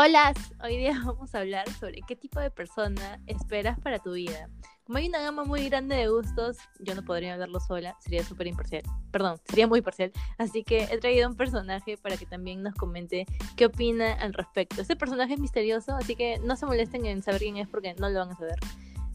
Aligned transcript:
Hola, 0.00 0.32
hoy 0.62 0.76
día 0.76 0.92
vamos 1.04 1.34
a 1.34 1.40
hablar 1.40 1.68
sobre 1.80 2.02
qué 2.06 2.14
tipo 2.14 2.38
de 2.38 2.52
persona 2.52 3.20
esperas 3.26 3.80
para 3.80 3.98
tu 3.98 4.12
vida. 4.12 4.48
Como 4.84 4.98
hay 4.98 5.08
una 5.08 5.20
gama 5.20 5.42
muy 5.42 5.68
grande 5.68 5.96
de 5.96 6.06
gustos, 6.06 6.56
yo 6.78 6.94
no 6.94 7.02
podría 7.02 7.32
hablarlo 7.32 7.58
sola, 7.58 7.96
sería 7.98 8.22
súper 8.22 8.46
imparcial. 8.46 8.84
Perdón, 9.10 9.40
sería 9.48 9.66
muy 9.66 9.82
parcial. 9.82 10.12
Así 10.38 10.62
que 10.62 10.84
he 10.84 10.98
traído 10.98 11.28
un 11.28 11.34
personaje 11.34 11.96
para 11.96 12.16
que 12.16 12.26
también 12.26 12.62
nos 12.62 12.76
comente 12.76 13.26
qué 13.56 13.66
opina 13.66 14.12
al 14.12 14.34
respecto. 14.34 14.80
Este 14.80 14.94
personaje 14.94 15.34
es 15.34 15.40
misterioso, 15.40 15.96
así 15.96 16.14
que 16.14 16.38
no 16.44 16.54
se 16.54 16.66
molesten 16.66 17.04
en 17.04 17.20
saber 17.20 17.40
quién 17.40 17.56
es 17.56 17.66
porque 17.66 17.94
no 17.94 18.08
lo 18.08 18.20
van 18.20 18.30
a 18.30 18.36
saber. 18.36 18.60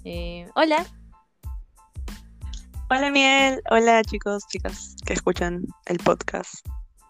Eh, 0.04 0.50
hola. 0.54 0.86
Hola 2.90 3.10
Miel, 3.10 3.62
hola 3.72 4.04
chicos, 4.04 4.44
chicas 4.50 4.98
que 5.06 5.14
escuchan 5.14 5.64
el 5.86 5.98
podcast 6.00 6.68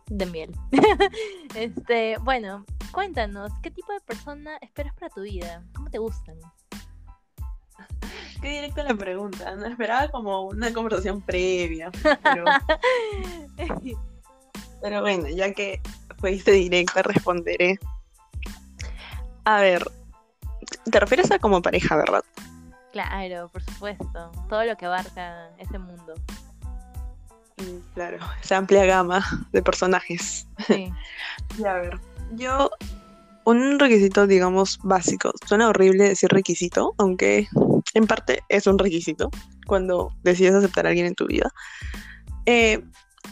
de 0.07 0.25
miel. 0.25 0.51
este, 1.55 2.17
bueno, 2.19 2.65
cuéntanos, 2.93 3.51
¿qué 3.61 3.71
tipo 3.71 3.91
de 3.91 3.99
persona 4.01 4.57
esperas 4.61 4.93
para 4.93 5.09
tu 5.09 5.21
vida? 5.21 5.63
¿Cómo 5.73 5.89
te 5.89 5.97
gustan? 5.97 6.37
Qué 8.41 8.49
directa 8.49 8.83
la 8.83 8.93
pregunta, 8.93 9.55
no 9.55 9.65
esperaba 9.65 10.09
como 10.09 10.43
una 10.43 10.71
conversación 10.71 11.21
previa, 11.21 11.91
pero... 14.81 15.01
bueno, 15.01 15.27
ya 15.29 15.51
que 15.53 15.81
fuiste 16.19 16.51
directa, 16.51 17.01
responderé. 17.01 17.79
A 19.45 19.59
ver, 19.59 19.83
te 20.89 20.99
refieres 20.99 21.31
a 21.31 21.39
como 21.39 21.61
pareja, 21.61 21.95
¿verdad? 21.95 22.23
Claro, 22.91 23.49
por 23.49 23.63
supuesto. 23.63 24.31
Todo 24.47 24.63
lo 24.65 24.77
que 24.77 24.85
abarca 24.85 25.49
ese 25.57 25.79
mundo. 25.79 26.13
Mm, 27.57 27.93
claro, 27.95 28.19
esa 28.41 28.57
amplia 28.57 28.85
gama 28.85 29.25
de 29.51 29.63
personajes. 29.63 30.47
Sí. 30.67 30.93
y 31.57 31.65
a 31.65 31.73
ver, 31.73 31.99
yo, 32.35 32.71
un 33.45 33.79
requisito, 33.79 34.27
digamos, 34.27 34.79
básico. 34.83 35.31
Suena 35.45 35.69
horrible 35.69 36.09
decir 36.09 36.29
requisito, 36.29 36.93
aunque 36.97 37.47
en 37.93 38.07
parte 38.07 38.41
es 38.49 38.67
un 38.67 38.77
requisito 38.77 39.29
cuando 39.67 40.13
decides 40.23 40.55
aceptar 40.55 40.85
a 40.85 40.89
alguien 40.89 41.07
en 41.07 41.15
tu 41.15 41.27
vida. 41.27 41.51
Eh, 42.45 42.83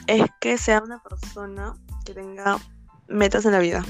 es 0.07 0.23
que 0.39 0.57
sea 0.57 0.81
una 0.81 1.01
persona 1.01 1.75
que 2.05 2.13
tenga 2.13 2.57
metas 3.07 3.45
en 3.45 3.51
la 3.51 3.59
vida. 3.59 3.85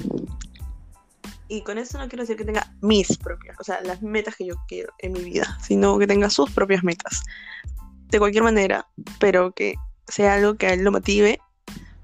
Y 1.48 1.64
con 1.64 1.78
eso 1.78 1.98
no 1.98 2.08
quiero 2.08 2.24
decir 2.24 2.38
que 2.38 2.46
tenga 2.46 2.74
mis 2.82 3.18
propias, 3.18 3.60
o 3.60 3.64
sea, 3.64 3.82
las 3.82 4.02
metas 4.02 4.36
que 4.38 4.46
yo 4.46 4.56
quiero 4.68 4.94
en 5.00 5.12
mi 5.12 5.22
vida, 5.22 5.58
sino 5.62 6.00
que 6.00 6.08
tenga 6.08 6.30
sus 6.30 6.50
propias 6.52 6.84
metas. 6.84 7.24
De 8.08 8.20
cualquier 8.20 8.44
manera, 8.44 8.88
pero 9.20 9.52
que 9.52 9.76
sea 10.08 10.36
algo 10.36 10.56
que 10.56 10.68
a 10.68 10.74
él 10.74 10.84
lo 10.84 10.92
motive 10.92 11.40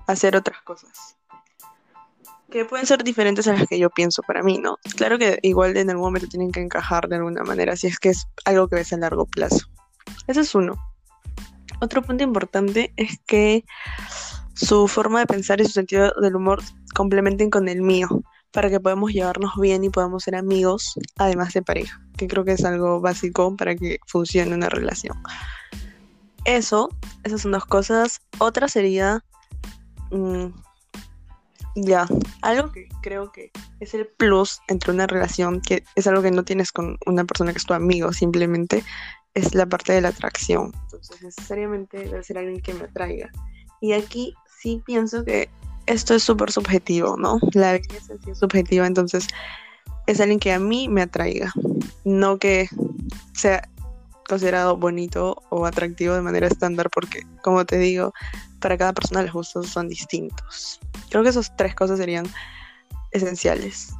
a 0.05 0.11
hacer 0.11 0.35
otras 0.35 0.61
cosas. 0.63 1.16
Que 2.51 2.65
pueden 2.65 2.85
ser 2.85 3.03
diferentes 3.03 3.47
a 3.47 3.53
las 3.53 3.67
que 3.67 3.77
yo 3.77 3.89
pienso 3.89 4.21
para 4.23 4.41
mí, 4.41 4.57
¿no? 4.57 4.77
Claro 4.95 5.17
que 5.17 5.39
igual 5.41 5.75
en 5.75 5.89
algún 5.89 6.05
momento 6.05 6.27
tienen 6.27 6.51
que 6.51 6.61
encajar 6.61 7.09
de 7.09 7.17
alguna 7.17 7.43
manera, 7.43 7.75
si 7.75 7.87
es 7.87 7.99
que 7.99 8.09
es 8.09 8.27
algo 8.45 8.67
que 8.67 8.77
ves 8.77 8.93
a 8.93 8.97
largo 8.97 9.25
plazo. 9.25 9.67
Ese 10.27 10.41
es 10.41 10.55
uno. 10.55 10.75
Otro 11.81 12.01
punto 12.01 12.23
importante 12.23 12.93
es 12.95 13.19
que 13.27 13.65
su 14.53 14.87
forma 14.87 15.19
de 15.19 15.27
pensar 15.27 15.61
y 15.61 15.65
su 15.65 15.71
sentido 15.71 16.11
del 16.21 16.35
humor 16.35 16.63
complementen 16.95 17.49
con 17.49 17.67
el 17.67 17.81
mío, 17.81 18.07
para 18.51 18.69
que 18.69 18.79
podamos 18.79 19.11
llevarnos 19.11 19.51
bien 19.61 19.83
y 19.83 19.89
podamos 19.89 20.23
ser 20.23 20.35
amigos, 20.35 20.95
además 21.17 21.53
de 21.53 21.61
pareja, 21.61 22.01
que 22.17 22.27
creo 22.27 22.43
que 22.43 22.53
es 22.53 22.65
algo 22.65 22.99
básico 23.01 23.55
para 23.55 23.75
que 23.75 23.99
funcione 24.07 24.55
una 24.55 24.69
relación. 24.69 25.15
Eso, 26.45 26.89
esas 27.23 27.41
son 27.41 27.51
dos 27.51 27.65
cosas. 27.65 28.19
Otra 28.39 28.67
sería, 28.67 29.23
mm, 30.11 30.47
ya, 31.83 32.07
algo 32.41 32.71
que 32.71 32.89
creo 33.01 33.31
que 33.31 33.51
es 33.79 33.93
el 33.93 34.07
plus 34.07 34.59
entre 34.67 34.91
una 34.91 35.05
relación, 35.05 35.61
que 35.61 35.83
es 35.95 36.07
algo 36.07 36.21
que 36.21 36.31
no 36.31 36.43
tienes 36.43 36.71
con 36.71 36.97
una 37.05 37.23
persona 37.23 37.51
que 37.51 37.59
es 37.59 37.65
tu 37.65 37.73
amigo, 37.73 38.11
simplemente 38.13 38.83
es 39.35 39.53
la 39.53 39.67
parte 39.67 39.93
de 39.93 40.01
la 40.01 40.09
atracción. 40.09 40.71
Entonces, 40.83 41.21
necesariamente 41.21 41.99
debe 41.99 42.23
ser 42.23 42.39
alguien 42.39 42.61
que 42.61 42.73
me 42.73 42.85
atraiga. 42.85 43.29
Y 43.79 43.93
aquí 43.93 44.33
sí 44.59 44.81
pienso 44.85 45.23
que 45.23 45.49
esto 45.85 46.15
es 46.15 46.23
súper 46.23 46.51
subjetivo, 46.51 47.15
¿no? 47.17 47.39
La 47.53 47.73
belleza 47.73 48.15
sí 48.23 48.31
es 48.31 48.39
subjetiva, 48.39 48.87
entonces 48.87 49.27
es 50.07 50.19
alguien 50.19 50.39
que 50.39 50.53
a 50.53 50.59
mí 50.59 50.89
me 50.89 51.03
atraiga, 51.03 51.53
no 52.03 52.39
que 52.39 52.69
sea 53.33 53.69
considerado 54.27 54.77
bonito 54.77 55.41
o 55.49 55.65
atractivo 55.65 56.13
de 56.13 56.21
manera 56.21 56.47
estándar 56.47 56.89
porque, 56.89 57.21
como 57.43 57.65
te 57.65 57.77
digo, 57.77 58.13
para 58.59 58.77
cada 58.77 58.93
persona 58.93 59.23
los 59.23 59.33
gustos 59.33 59.67
son 59.69 59.87
distintos. 59.87 60.79
Creo 61.09 61.23
que 61.23 61.29
esas 61.29 61.55
tres 61.55 61.75
cosas 61.75 61.99
serían 61.99 62.25
esenciales. 63.11 63.93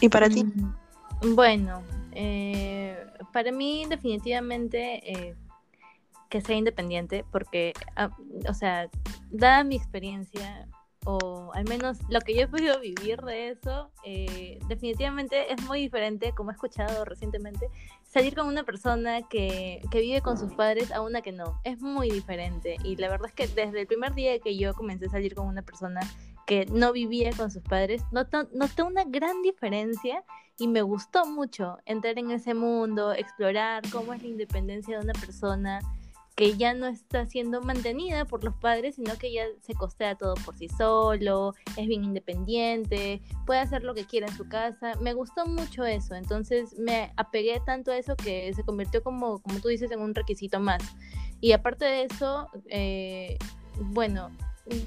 ¿Y 0.00 0.08
para 0.08 0.28
ti? 0.28 0.44
Mm, 0.44 1.34
bueno, 1.34 1.82
eh, 2.12 2.96
para 3.32 3.52
mí 3.52 3.86
definitivamente 3.88 5.12
eh, 5.12 5.34
que 6.28 6.40
sea 6.40 6.56
independiente 6.56 7.24
porque, 7.30 7.72
ah, 7.96 8.10
o 8.48 8.54
sea, 8.54 8.88
dada 9.30 9.64
mi 9.64 9.76
experiencia, 9.76 10.68
o 11.04 11.52
al 11.54 11.64
menos 11.64 11.98
lo 12.08 12.20
que 12.20 12.34
yo 12.34 12.42
he 12.42 12.48
podido 12.48 12.80
vivir 12.80 13.20
de 13.22 13.50
eso, 13.50 13.90
eh, 14.04 14.58
definitivamente 14.68 15.52
es 15.52 15.62
muy 15.62 15.80
diferente, 15.80 16.32
como 16.34 16.50
he 16.50 16.54
escuchado 16.54 17.04
recientemente, 17.04 17.68
salir 18.02 18.34
con 18.34 18.46
una 18.46 18.64
persona 18.64 19.22
que, 19.28 19.82
que, 19.90 20.00
vive 20.00 20.20
con 20.22 20.38
sus 20.38 20.52
padres 20.54 20.92
a 20.92 21.00
una 21.00 21.20
que 21.20 21.32
no. 21.32 21.60
Es 21.64 21.80
muy 21.80 22.10
diferente. 22.10 22.76
Y 22.84 22.96
la 22.96 23.08
verdad 23.08 23.28
es 23.28 23.34
que 23.34 23.46
desde 23.46 23.80
el 23.80 23.86
primer 23.86 24.14
día 24.14 24.38
que 24.38 24.56
yo 24.56 24.74
comencé 24.74 25.06
a 25.06 25.10
salir 25.10 25.34
con 25.34 25.46
una 25.46 25.62
persona 25.62 26.00
que 26.46 26.66
no 26.66 26.92
vivía 26.92 27.30
con 27.36 27.50
sus 27.50 27.62
padres, 27.62 28.02
noté, 28.12 28.38
noté 28.52 28.82
una 28.82 29.04
gran 29.04 29.42
diferencia 29.42 30.22
y 30.58 30.68
me 30.68 30.82
gustó 30.82 31.26
mucho 31.26 31.78
entrar 31.84 32.18
en 32.18 32.30
ese 32.30 32.54
mundo, 32.54 33.12
explorar 33.12 33.82
cómo 33.90 34.12
es 34.14 34.22
la 34.22 34.28
independencia 34.28 34.98
de 34.98 35.04
una 35.04 35.14
persona 35.14 35.80
que 36.34 36.56
ya 36.56 36.74
no 36.74 36.86
está 36.86 37.26
siendo 37.26 37.60
mantenida 37.60 38.24
por 38.24 38.42
los 38.42 38.54
padres, 38.56 38.96
sino 38.96 39.16
que 39.16 39.32
ya 39.32 39.44
se 39.60 39.74
costea 39.74 40.16
todo 40.16 40.34
por 40.44 40.56
sí 40.56 40.68
solo, 40.68 41.54
es 41.76 41.86
bien 41.86 42.02
independiente, 42.04 43.22
puede 43.46 43.60
hacer 43.60 43.84
lo 43.84 43.94
que 43.94 44.04
quiera 44.04 44.26
en 44.26 44.36
su 44.36 44.48
casa. 44.48 44.94
Me 45.00 45.14
gustó 45.14 45.46
mucho 45.46 45.84
eso, 45.84 46.14
entonces 46.14 46.74
me 46.78 47.12
apegué 47.16 47.60
tanto 47.64 47.92
a 47.92 47.96
eso 47.96 48.16
que 48.16 48.52
se 48.52 48.64
convirtió 48.64 49.02
como, 49.02 49.40
como 49.42 49.60
tú 49.60 49.68
dices, 49.68 49.90
en 49.92 50.00
un 50.00 50.14
requisito 50.14 50.58
más. 50.58 50.82
Y 51.40 51.52
aparte 51.52 51.84
de 51.84 52.04
eso, 52.04 52.48
eh, 52.68 53.38
bueno, 53.78 54.30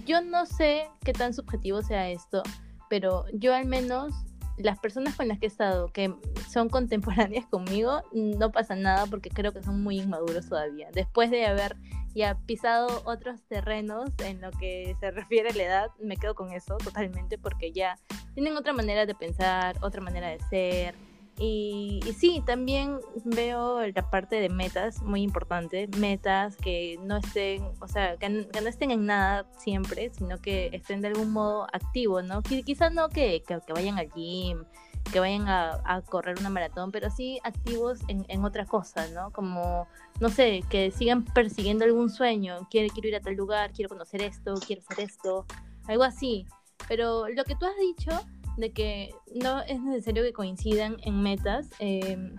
yo 0.05 0.21
no 0.21 0.45
sé 0.45 0.89
qué 1.03 1.13
tan 1.13 1.33
subjetivo 1.33 1.81
sea 1.81 2.09
esto, 2.09 2.43
pero 2.89 3.25
yo 3.33 3.53
al 3.53 3.65
menos 3.65 4.13
las 4.57 4.79
personas 4.79 5.15
con 5.15 5.27
las 5.27 5.39
que 5.39 5.45
he 5.45 5.49
estado, 5.49 5.91
que 5.91 6.13
son 6.49 6.69
contemporáneas 6.69 7.45
conmigo, 7.49 8.01
no 8.11 8.51
pasa 8.51 8.75
nada 8.75 9.05
porque 9.05 9.29
creo 9.29 9.53
que 9.53 9.63
son 9.63 9.81
muy 9.81 9.99
inmaduros 9.99 10.49
todavía. 10.49 10.89
Después 10.93 11.31
de 11.31 11.45
haber 11.45 11.77
ya 12.15 12.35
pisado 12.45 13.03
otros 13.05 13.43
terrenos 13.43 14.09
en 14.23 14.41
lo 14.41 14.51
que 14.51 14.95
se 14.99 15.11
refiere 15.11 15.49
a 15.49 15.53
la 15.53 15.63
edad, 15.63 15.91
me 15.99 16.17
quedo 16.17 16.33
con 16.33 16.51
eso 16.51 16.77
totalmente 16.77 17.37
porque 17.37 17.71
ya 17.71 17.97
tienen 18.33 18.57
otra 18.57 18.73
manera 18.73 19.05
de 19.05 19.13
pensar, 19.13 19.77
otra 19.81 20.01
manera 20.01 20.27
de 20.29 20.39
ser, 20.49 20.95
y, 21.39 21.99
sí, 22.17 22.41
también 22.43 22.99
veo 23.23 23.85
la 23.85 24.09
parte 24.09 24.37
de 24.37 24.49
metas 24.49 25.03
muy 25.03 25.21
importante, 25.21 25.87
metas 25.97 26.55
que 26.57 26.99
no 27.03 27.17
estén, 27.17 27.63
o 27.79 27.87
sea, 27.87 28.17
que, 28.17 28.27
no 28.27 28.67
estén 28.67 28.89
en 28.89 29.05
nada 29.05 29.45
siempre, 29.59 30.09
sino 30.09 30.39
que 30.39 30.71
estén 30.73 31.01
de 31.01 31.09
algún 31.09 31.31
modo 31.31 31.67
activos, 31.73 32.23
¿no? 32.23 32.41
Quizás 32.41 32.91
no 32.91 33.09
que, 33.09 33.43
que, 33.45 33.59
vayan 33.71 33.99
al 33.99 34.11
gym, 34.13 34.65
que 35.11 35.19
vayan 35.19 35.47
a, 35.47 36.01
correr 36.09 36.39
una 36.39 36.49
maratón, 36.49 36.91
pero 36.91 37.11
sí 37.11 37.39
activos 37.43 37.99
en, 38.07 38.25
en 38.29 38.43
otra 38.43 38.65
cosa, 38.65 39.07
¿no? 39.09 39.31
Como, 39.31 39.87
no 40.19 40.29
sé, 40.29 40.63
que 40.71 40.89
sigan 40.89 41.23
persiguiendo 41.23 41.85
algún 41.85 42.09
sueño, 42.09 42.67
quiero, 42.71 42.91
quiero 42.91 43.09
ir 43.09 43.15
a 43.15 43.21
tal 43.21 43.35
lugar, 43.35 43.73
quiero 43.73 43.89
conocer 43.89 44.23
esto, 44.23 44.55
quiero 44.65 44.81
hacer 44.81 45.05
esto, 45.05 45.45
algo 45.87 46.03
así. 46.03 46.47
Pero 46.87 47.27
lo 47.29 47.43
que 47.43 47.55
tú 47.55 47.65
has 47.65 47.77
dicho 47.77 48.11
de 48.57 48.71
que 48.71 49.13
no 49.33 49.61
es 49.61 49.81
necesario 49.81 50.23
que 50.23 50.33
coincidan 50.33 50.97
en 51.03 51.21
metas. 51.21 51.69
Em, 51.79 52.35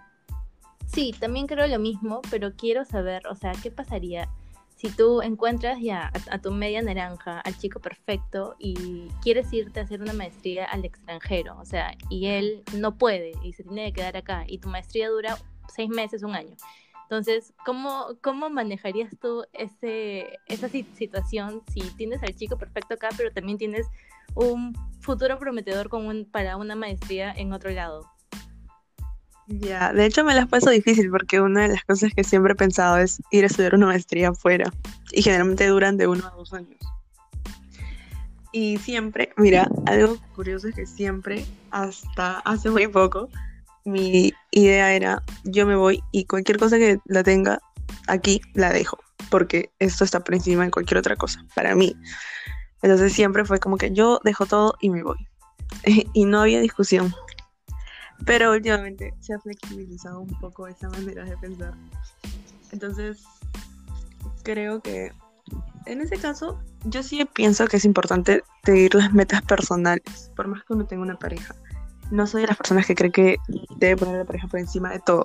sí, 0.86 1.14
también 1.18 1.46
creo 1.46 1.66
lo 1.66 1.78
mismo, 1.78 2.20
pero 2.30 2.54
quiero 2.54 2.84
saber, 2.84 3.26
o 3.28 3.34
sea, 3.34 3.52
¿qué 3.62 3.70
pasaría 3.70 4.28
si 4.76 4.90
tú 4.90 5.22
encuentras 5.22 5.80
ya 5.80 6.12
a, 6.30 6.38
tu 6.40 6.52
media 6.52 6.82
naranja, 6.82 7.40
al 7.40 7.56
chico 7.58 7.80
perfecto, 7.80 8.54
y 8.58 9.08
quieres 9.22 9.52
irte 9.52 9.80
a 9.80 9.84
hacer 9.84 10.02
una 10.02 10.12
maestría 10.12 10.66
al 10.66 10.84
extranjero? 10.84 11.58
O 11.60 11.64
sea, 11.64 11.96
y 12.10 12.26
él 12.26 12.62
no 12.76 12.96
puede 12.96 13.32
y 13.42 13.52
se 13.54 13.64
tiene 13.64 13.86
que 13.86 14.00
quedar 14.00 14.16
acá, 14.16 14.44
y 14.46 14.58
tu 14.58 14.68
maestría 14.68 15.08
dura 15.08 15.38
seis 15.68 15.88
meses, 15.88 16.22
un 16.22 16.34
año. 16.34 16.56
Entonces, 17.04 17.54
¿cómo, 17.64 18.18
cómo 18.20 18.50
manejarías 18.50 19.16
tú 19.18 19.46
ese, 19.54 20.38
esa 20.46 20.68
situación 20.68 21.62
si 21.72 21.80
tienes 21.96 22.22
al 22.22 22.34
chico 22.34 22.58
perfecto 22.58 22.94
acá, 22.94 23.08
pero 23.16 23.32
también 23.32 23.56
tienes 23.56 23.86
un 24.34 24.74
futuro 25.00 25.38
prometedor 25.38 25.88
con 25.88 26.06
un, 26.06 26.24
para 26.24 26.56
una 26.56 26.74
maestría 26.74 27.32
en 27.32 27.52
otro 27.52 27.70
lado. 27.70 28.10
Ya, 29.46 29.94
de 29.94 30.04
hecho 30.04 30.24
me 30.24 30.34
las 30.34 30.46
paso 30.46 30.68
difícil 30.68 31.10
porque 31.10 31.40
una 31.40 31.62
de 31.62 31.68
las 31.68 31.84
cosas 31.84 32.12
que 32.14 32.22
siempre 32.22 32.52
he 32.52 32.56
pensado 32.56 32.98
es 32.98 33.22
ir 33.30 33.44
a 33.44 33.46
estudiar 33.46 33.74
una 33.74 33.86
maestría 33.86 34.28
afuera 34.28 34.70
y 35.10 35.22
generalmente 35.22 35.66
duran 35.66 35.96
de 35.96 36.06
uno 36.06 36.26
a 36.26 36.30
dos 36.36 36.52
años. 36.52 36.76
Y 38.52 38.76
siempre, 38.78 39.30
mira, 39.36 39.68
algo 39.86 40.18
curioso 40.34 40.68
es 40.68 40.74
que 40.74 40.86
siempre, 40.86 41.46
hasta 41.70 42.40
hace 42.40 42.68
muy 42.70 42.86
poco, 42.88 43.28
mi 43.84 44.32
idea 44.50 44.92
era, 44.92 45.22
yo 45.44 45.66
me 45.66 45.76
voy 45.76 46.02
y 46.12 46.24
cualquier 46.24 46.58
cosa 46.58 46.76
que 46.76 46.98
la 47.06 47.22
tenga 47.22 47.58
aquí, 48.06 48.40
la 48.54 48.70
dejo, 48.70 48.98
porque 49.30 49.70
esto 49.78 50.04
está 50.04 50.20
por 50.20 50.34
encima 50.34 50.64
de 50.64 50.70
cualquier 50.70 50.98
otra 50.98 51.16
cosa, 51.16 51.44
para 51.54 51.74
mí. 51.74 51.94
Entonces 52.82 53.12
siempre 53.12 53.44
fue 53.44 53.58
como 53.58 53.76
que 53.76 53.92
yo 53.92 54.20
dejo 54.24 54.46
todo 54.46 54.74
y 54.80 54.90
me 54.90 55.02
voy. 55.02 55.28
y 56.12 56.24
no 56.24 56.40
había 56.40 56.60
discusión. 56.60 57.14
Pero 58.24 58.52
últimamente 58.52 59.14
se 59.20 59.34
ha 59.34 59.38
flexibilizado 59.38 60.20
un 60.20 60.38
poco 60.40 60.66
esa 60.66 60.88
manera 60.88 61.24
de 61.24 61.36
pensar. 61.36 61.74
Entonces, 62.72 63.24
creo 64.42 64.80
que 64.80 65.12
en 65.86 66.02
ese 66.02 66.18
caso, 66.18 66.60
yo 66.84 67.02
sí 67.02 67.26
pienso 67.32 67.66
que 67.66 67.78
es 67.78 67.84
importante 67.84 68.44
seguir 68.64 68.94
las 68.94 69.14
metas 69.14 69.42
personales, 69.42 70.30
por 70.36 70.46
más 70.46 70.62
que 70.64 70.74
uno 70.74 70.86
tenga 70.86 71.02
una 71.02 71.18
pareja. 71.18 71.54
No 72.10 72.26
soy 72.26 72.42
de 72.42 72.48
las 72.48 72.56
personas 72.56 72.86
que 72.86 72.94
cree 72.94 73.10
que 73.10 73.36
debe 73.76 73.96
poner 73.96 74.16
a 74.16 74.18
la 74.18 74.24
pareja 74.24 74.48
por 74.48 74.60
encima 74.60 74.90
de 74.90 75.00
todo. 75.00 75.24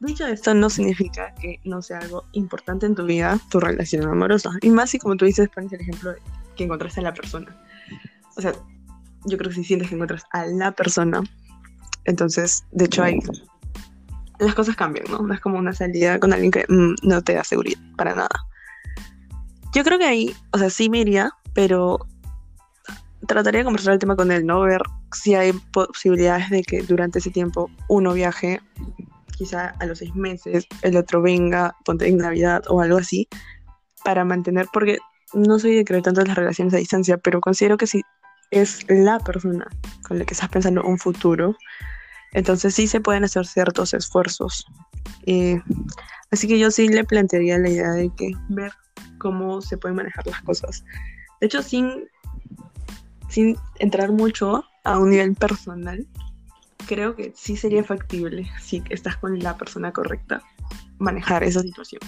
Dicho 0.00 0.26
esto, 0.26 0.54
no 0.54 0.70
significa 0.70 1.34
que 1.34 1.60
no 1.64 1.82
sea 1.82 1.98
algo 1.98 2.24
importante 2.32 2.86
en 2.86 2.94
tu 2.94 3.04
vida, 3.04 3.38
tu 3.50 3.60
relación 3.60 4.08
amorosa. 4.08 4.50
Y 4.62 4.70
más 4.70 4.88
si, 4.90 4.98
como 4.98 5.16
tú 5.16 5.26
dices, 5.26 5.50
pones 5.50 5.72
el 5.74 5.82
ejemplo 5.82 6.12
de 6.12 6.18
que 6.60 6.64
encontraste 6.64 7.00
a 7.00 7.04
la 7.04 7.14
persona. 7.14 7.56
O 8.36 8.42
sea, 8.42 8.52
yo 9.24 9.38
creo 9.38 9.48
que 9.48 9.56
si 9.56 9.64
sientes 9.64 9.88
que 9.88 9.94
encuentras 9.94 10.24
a 10.30 10.44
la 10.44 10.72
persona, 10.72 11.22
entonces, 12.04 12.64
de 12.72 12.84
hecho, 12.84 13.02
hay. 13.02 13.18
Las 14.38 14.54
cosas 14.54 14.76
cambian, 14.76 15.06
¿no? 15.10 15.22
No 15.22 15.32
es 15.32 15.40
como 15.40 15.58
una 15.58 15.72
salida 15.72 16.18
con 16.18 16.32
alguien 16.32 16.50
que 16.50 16.64
mm, 16.68 16.94
no 17.02 17.22
te 17.22 17.34
da 17.34 17.44
seguridad 17.44 17.80
para 17.96 18.14
nada. 18.14 18.46
Yo 19.74 19.84
creo 19.84 19.98
que 19.98 20.04
ahí, 20.04 20.34
o 20.52 20.58
sea, 20.58 20.68
sí 20.68 20.90
me 20.90 20.98
iría, 20.98 21.32
pero 21.54 22.06
trataría 23.26 23.60
de 23.60 23.64
conversar 23.64 23.94
el 23.94 23.98
tema 23.98 24.16
con 24.16 24.30
él, 24.30 24.44
¿no? 24.44 24.60
Ver 24.60 24.82
si 25.14 25.34
hay 25.34 25.52
posibilidades 25.72 26.50
de 26.50 26.62
que 26.62 26.82
durante 26.82 27.20
ese 27.20 27.30
tiempo 27.30 27.70
uno 27.88 28.12
viaje, 28.12 28.60
quizá 29.36 29.68
a 29.78 29.86
los 29.86 29.98
seis 29.98 30.14
meses, 30.14 30.66
el 30.82 30.96
otro 30.96 31.22
venga, 31.22 31.74
ponte 31.84 32.08
en 32.08 32.18
Navidad 32.18 32.62
o 32.68 32.80
algo 32.80 32.98
así, 32.98 33.28
para 34.04 34.24
mantener, 34.24 34.66
porque 34.72 34.98
no 35.34 35.58
soy 35.58 35.74
de 35.74 35.84
creer 35.84 36.02
tanto 36.02 36.20
en 36.20 36.28
las 36.28 36.36
relaciones 36.36 36.74
a 36.74 36.78
distancia, 36.78 37.18
pero 37.18 37.40
considero 37.40 37.76
que 37.76 37.86
si 37.86 38.02
es 38.50 38.84
la 38.88 39.18
persona 39.20 39.66
con 40.06 40.18
la 40.18 40.24
que 40.24 40.34
estás 40.34 40.48
pensando 40.48 40.82
un 40.82 40.98
futuro, 40.98 41.56
entonces 42.32 42.74
sí 42.74 42.86
se 42.86 43.00
pueden 43.00 43.24
hacer 43.24 43.46
ciertos 43.46 43.94
esfuerzos. 43.94 44.66
así 46.30 46.48
que 46.48 46.58
yo 46.58 46.70
sí 46.70 46.88
le 46.88 47.04
plantearía 47.04 47.58
la 47.58 47.68
idea 47.68 47.90
de 47.92 48.10
que 48.16 48.32
ver 48.48 48.72
cómo 49.18 49.60
se 49.60 49.76
pueden 49.76 49.96
manejar 49.96 50.26
las 50.26 50.42
cosas. 50.42 50.84
De 51.40 51.46
hecho, 51.46 51.62
sin, 51.62 52.04
sin 53.28 53.56
entrar 53.78 54.12
mucho 54.12 54.64
a 54.84 54.98
un 54.98 55.10
nivel 55.10 55.34
personal, 55.34 56.06
creo 56.86 57.14
que 57.14 57.32
sí 57.36 57.56
sería 57.56 57.84
factible, 57.84 58.50
si 58.60 58.82
estás 58.90 59.16
con 59.16 59.38
la 59.38 59.56
persona 59.56 59.92
correcta, 59.92 60.42
manejar 60.98 61.42
esa 61.44 61.60
situación. 61.60 62.00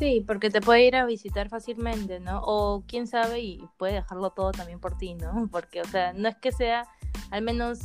Sí, 0.00 0.24
porque 0.26 0.48
te 0.48 0.62
puede 0.62 0.86
ir 0.86 0.96
a 0.96 1.04
visitar 1.04 1.50
fácilmente, 1.50 2.20
¿no? 2.20 2.40
O 2.42 2.82
quién 2.88 3.06
sabe 3.06 3.40
y 3.40 3.62
puede 3.76 3.92
dejarlo 3.92 4.30
todo 4.30 4.50
también 4.50 4.80
por 4.80 4.96
ti, 4.96 5.12
¿no? 5.12 5.46
Porque, 5.52 5.82
o 5.82 5.84
sea, 5.84 6.14
no 6.14 6.26
es 6.26 6.36
que 6.36 6.52
sea, 6.52 6.86
al 7.30 7.42
menos 7.42 7.80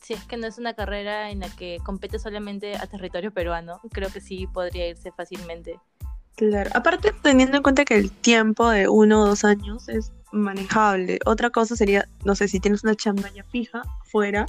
si 0.00 0.14
es 0.14 0.24
que 0.24 0.38
no 0.38 0.46
es 0.46 0.56
una 0.56 0.72
carrera 0.72 1.30
en 1.30 1.40
la 1.40 1.50
que 1.50 1.76
compete 1.84 2.18
solamente 2.18 2.74
a 2.74 2.86
territorio 2.86 3.34
peruano, 3.34 3.82
creo 3.92 4.08
que 4.08 4.22
sí 4.22 4.46
podría 4.46 4.88
irse 4.88 5.12
fácilmente. 5.12 5.78
Claro, 6.36 6.70
aparte 6.72 7.12
teniendo 7.22 7.58
en 7.58 7.62
cuenta 7.62 7.84
que 7.84 7.98
el 7.98 8.12
tiempo 8.12 8.70
de 8.70 8.88
uno 8.88 9.24
o 9.24 9.26
dos 9.26 9.44
años 9.44 9.90
es 9.90 10.10
manejable. 10.32 11.18
Otra 11.26 11.50
cosa 11.50 11.76
sería, 11.76 12.08
no 12.24 12.34
sé, 12.34 12.48
si 12.48 12.60
tienes 12.60 12.82
una 12.82 12.94
chamba 12.94 13.28
ya 13.34 13.44
fija 13.44 13.82
fuera 14.04 14.46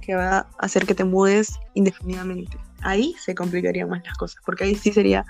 que 0.00 0.14
va 0.14 0.38
a 0.38 0.48
hacer 0.58 0.86
que 0.86 0.94
te 0.94 1.04
mudes 1.04 1.58
indefinidamente. 1.74 2.56
Ahí 2.80 3.14
se 3.18 3.34
complicarían 3.34 3.90
más 3.90 4.02
las 4.04 4.16
cosas, 4.16 4.40
porque 4.46 4.64
ahí 4.64 4.74
sí 4.74 4.90
sería, 4.90 5.26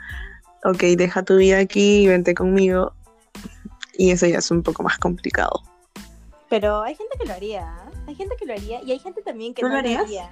ok, 0.64 0.82
deja 0.96 1.22
tu 1.22 1.36
vida 1.36 1.58
aquí 1.58 2.02
y 2.02 2.06
vente 2.08 2.34
conmigo. 2.34 2.92
Y 3.98 4.10
eso 4.10 4.26
ya 4.26 4.38
es 4.38 4.50
un 4.50 4.62
poco 4.62 4.82
más 4.82 4.98
complicado. 4.98 5.62
Pero 6.48 6.82
hay 6.82 6.94
gente 6.94 7.16
que 7.18 7.26
lo 7.26 7.32
haría, 7.32 7.60
¿eh? 7.60 7.96
hay 8.08 8.14
gente 8.14 8.36
que 8.38 8.46
lo 8.46 8.52
haría 8.52 8.82
y 8.82 8.92
hay 8.92 8.98
gente 8.98 9.22
también 9.22 9.54
que 9.54 9.62
no 9.62 9.68
lo 9.68 9.76
haría. 9.76 10.30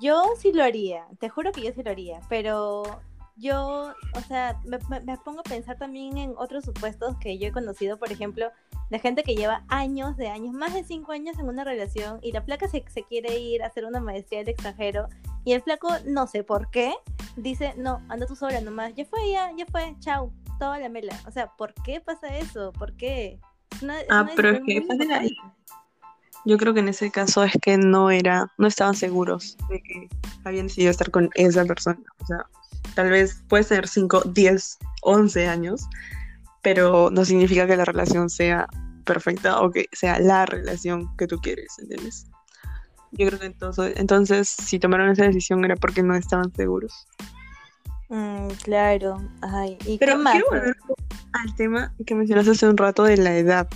Yo 0.00 0.22
sí 0.40 0.52
lo 0.52 0.64
haría, 0.64 1.06
te 1.20 1.28
juro 1.28 1.52
que 1.52 1.62
yo 1.62 1.72
sí 1.72 1.82
lo 1.82 1.90
haría, 1.90 2.20
pero 2.28 3.00
yo, 3.38 3.94
o 4.14 4.20
sea, 4.26 4.60
me, 4.64 4.78
pongo 5.18 5.40
a 5.40 5.44
pensar 5.44 5.78
también 5.78 6.18
en 6.18 6.34
otros 6.36 6.64
supuestos 6.64 7.16
que 7.20 7.38
yo 7.38 7.48
he 7.48 7.52
conocido, 7.52 7.98
por 7.98 8.10
ejemplo, 8.10 8.50
de 8.90 8.98
gente 8.98 9.22
que 9.22 9.36
lleva 9.36 9.64
años 9.68 10.16
de 10.16 10.28
años, 10.28 10.52
más 10.52 10.74
de 10.74 10.84
cinco 10.84 11.12
años 11.12 11.38
en 11.38 11.48
una 11.48 11.64
relación 11.64 12.18
y 12.22 12.32
la 12.32 12.44
placa 12.44 12.68
se, 12.68 12.84
se 12.88 13.02
quiere 13.04 13.38
ir 13.38 13.62
a 13.62 13.66
hacer 13.66 13.84
una 13.84 14.00
maestría 14.00 14.40
del 14.40 14.48
extranjero 14.48 15.08
y 15.44 15.52
el 15.52 15.62
flaco, 15.62 15.88
no 16.04 16.26
sé 16.26 16.42
por 16.42 16.70
qué, 16.70 16.94
dice, 17.36 17.74
no, 17.76 18.02
anda 18.08 18.26
tú 18.26 18.36
sola 18.36 18.60
nomás, 18.60 18.94
ya 18.94 19.04
fue, 19.04 19.30
ya, 19.30 19.52
ya 19.56 19.66
fue, 19.66 19.94
chao, 20.00 20.32
toda 20.58 20.78
la 20.78 20.88
mela. 20.88 21.18
O 21.26 21.30
sea, 21.30 21.48
¿por 21.56 21.72
qué 21.84 22.00
pasa 22.00 22.36
eso? 22.36 22.72
¿Por 22.72 22.94
qué? 22.94 23.38
ah, 24.10 24.26
pero 24.36 24.50
es 24.50 24.60
que 24.66 24.84
ahí. 25.12 25.36
Yo 26.44 26.56
creo 26.56 26.72
que 26.72 26.80
en 26.80 26.88
ese 26.88 27.10
caso 27.10 27.44
es 27.44 27.52
que 27.60 27.76
no 27.76 28.10
era, 28.10 28.52
no 28.58 28.66
estaban 28.66 28.94
seguros 28.94 29.56
de 29.68 29.82
que 29.82 30.08
habían 30.44 30.68
decidido 30.68 30.90
estar 30.90 31.10
con 31.10 31.30
esa 31.34 31.64
persona. 31.64 32.00
O 32.22 32.26
sea, 32.26 32.46
Tal 32.94 33.10
vez 33.10 33.42
puede 33.48 33.64
ser 33.64 33.88
5, 33.88 34.22
10, 34.26 34.78
11 35.02 35.48
años, 35.48 35.86
pero 36.62 37.10
no 37.10 37.24
significa 37.24 37.66
que 37.66 37.76
la 37.76 37.84
relación 37.84 38.30
sea 38.30 38.68
perfecta 39.04 39.60
o 39.60 39.70
que 39.70 39.86
sea 39.92 40.18
la 40.18 40.46
relación 40.46 41.16
que 41.16 41.26
tú 41.26 41.38
quieres, 41.38 41.78
¿entiendes? 41.78 42.26
Yo 43.12 43.26
creo 43.26 43.38
que 43.38 43.46
entonces, 43.46 43.94
entonces 43.96 44.48
si 44.48 44.78
tomaron 44.78 45.10
esa 45.10 45.24
decisión 45.24 45.64
era 45.64 45.76
porque 45.76 46.02
no 46.02 46.14
estaban 46.14 46.52
seguros. 46.54 47.06
Mm, 48.10 48.48
claro. 48.62 49.16
Ay, 49.40 49.78
¿y 49.86 49.98
pero 49.98 50.22
quiero 50.22 50.46
volver 50.50 50.76
al 51.32 51.54
tema 51.54 51.94
que 52.06 52.14
mencionaste 52.14 52.52
hace 52.52 52.68
un 52.68 52.76
rato 52.76 53.04
de 53.04 53.16
la 53.16 53.36
edad. 53.36 53.68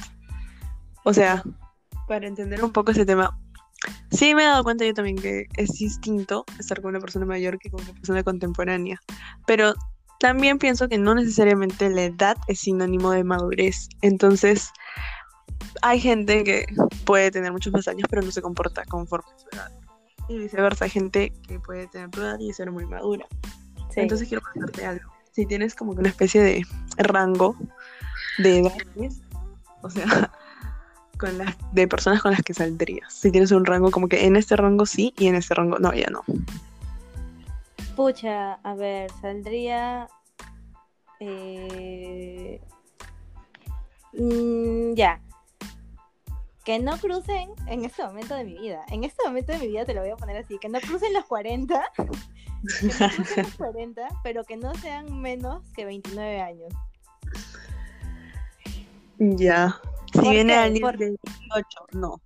O 1.04 1.12
sea, 1.12 1.42
para 2.08 2.26
entender 2.26 2.62
un 2.64 2.72
poco 2.72 2.92
ese 2.92 3.04
tema, 3.04 3.38
Sí, 4.10 4.34
me 4.34 4.42
he 4.42 4.46
dado 4.46 4.64
cuenta 4.64 4.84
yo 4.84 4.94
también 4.94 5.16
que 5.16 5.46
es 5.56 5.70
distinto 5.72 6.44
estar 6.58 6.80
con 6.80 6.90
una 6.90 7.00
persona 7.00 7.26
mayor 7.26 7.58
que 7.58 7.70
con 7.70 7.82
una 7.82 7.92
persona 7.92 8.22
contemporánea. 8.22 9.00
Pero 9.46 9.74
también 10.20 10.58
pienso 10.58 10.88
que 10.88 10.98
no 10.98 11.14
necesariamente 11.14 11.90
la 11.90 12.04
edad 12.04 12.36
es 12.46 12.60
sinónimo 12.60 13.10
de 13.10 13.24
madurez. 13.24 13.88
Entonces, 14.02 14.70
hay 15.82 16.00
gente 16.00 16.44
que 16.44 16.66
puede 17.04 17.30
tener 17.30 17.50
muchos 17.52 17.72
más 17.72 17.88
años, 17.88 18.06
pero 18.08 18.22
no 18.22 18.30
se 18.30 18.42
comporta 18.42 18.84
conforme 18.84 19.30
a 19.34 19.38
su 19.38 19.46
edad. 19.52 19.72
Y 20.28 20.38
viceversa, 20.38 20.84
hay 20.84 20.90
gente 20.90 21.32
que 21.48 21.58
puede 21.58 21.88
tener 21.88 22.10
tu 22.10 22.20
edad 22.20 22.38
y 22.38 22.52
ser 22.52 22.70
muy 22.70 22.86
madura. 22.86 23.26
Entonces, 23.96 24.28
quiero 24.28 24.42
preguntarte 24.42 24.86
algo. 24.86 25.10
Si 25.32 25.46
tienes 25.46 25.74
como 25.74 25.94
que 25.94 26.00
una 26.00 26.10
especie 26.10 26.40
de 26.42 26.62
rango 26.98 27.56
de 28.38 28.60
edades, 28.60 29.22
o 29.82 29.90
sea, 29.90 30.30
con 31.22 31.38
las 31.38 31.54
de 31.70 31.86
personas 31.86 32.20
con 32.20 32.32
las 32.32 32.42
que 32.42 32.52
saldrías? 32.52 33.12
Si 33.12 33.30
tienes 33.30 33.52
un 33.52 33.64
rango 33.64 33.92
como 33.92 34.08
que 34.08 34.26
en 34.26 34.34
este 34.34 34.56
rango 34.56 34.86
sí 34.86 35.14
y 35.16 35.28
en 35.28 35.36
este 35.36 35.54
rango 35.54 35.78
no, 35.78 35.94
ya 35.94 36.10
no. 36.10 36.24
Pucha, 37.94 38.54
a 38.54 38.74
ver, 38.74 39.08
saldría 39.20 40.08
eh, 41.20 42.60
mm, 44.14 44.94
ya. 44.94 45.20
Que 46.64 46.80
no 46.80 46.96
crucen 46.98 47.50
en 47.68 47.84
este 47.84 48.04
momento 48.04 48.34
de 48.34 48.44
mi 48.44 48.58
vida. 48.58 48.84
En 48.88 49.04
este 49.04 49.22
momento 49.24 49.52
de 49.52 49.58
mi 49.58 49.68
vida 49.68 49.84
te 49.84 49.94
lo 49.94 50.00
voy 50.00 50.10
a 50.10 50.16
poner 50.16 50.38
así. 50.38 50.58
Que 50.58 50.68
no 50.68 50.80
crucen 50.80 51.12
los 51.12 51.24
40. 51.26 51.82
Que 52.78 52.86
no 52.86 53.08
crucen 53.10 53.44
los 53.44 53.54
40, 53.54 54.08
pero 54.22 54.44
que 54.44 54.56
no 54.56 54.72
sean 54.74 55.20
menos 55.20 55.64
que 55.74 55.84
29 55.84 56.40
años. 56.40 56.72
Ya. 59.18 59.80
Si 60.12 60.20
viene 60.30 60.54
alguien 60.54 60.96
de 60.96 61.10
18, 61.10 61.86
no. 61.92 62.20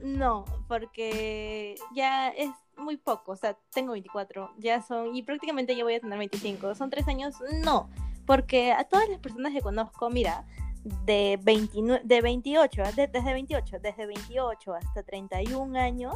No, 0.00 0.44
porque 0.68 1.76
ya 1.94 2.28
es 2.28 2.50
muy 2.76 2.96
poco, 2.96 3.32
o 3.32 3.36
sea, 3.36 3.56
tengo 3.72 3.92
24, 3.92 4.52
ya 4.58 4.82
son, 4.82 5.14
y 5.14 5.22
prácticamente 5.22 5.74
ya 5.74 5.84
voy 5.84 5.94
a 5.94 6.00
tener 6.00 6.18
25, 6.18 6.74
son 6.74 6.90
tres 6.90 7.08
años, 7.08 7.34
no, 7.62 7.88
porque 8.26 8.72
a 8.72 8.84
todas 8.84 9.08
las 9.08 9.18
personas 9.18 9.52
que 9.52 9.60
conozco, 9.60 10.10
mira, 10.10 10.44
de, 11.04 11.38
29, 11.42 12.02
de 12.04 12.20
28, 12.20 12.82
desde 12.94 13.32
28, 13.32 13.78
desde 13.80 14.06
28 14.06 14.74
hasta 14.74 15.02
31 15.02 15.78
años, 15.78 16.14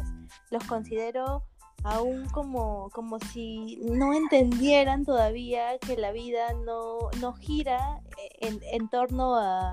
los 0.51 0.63
considero 0.65 1.43
aún 1.83 2.29
como, 2.29 2.91
como 2.91 3.19
si 3.19 3.79
no 3.83 4.13
entendieran 4.13 5.05
todavía 5.05 5.79
que 5.79 5.97
la 5.97 6.13
vida 6.13 6.53
no, 6.65 6.99
no 7.21 7.33
gira 7.33 8.01
en, 8.41 8.61
en 8.73 8.89
torno 8.89 9.37
a, 9.37 9.73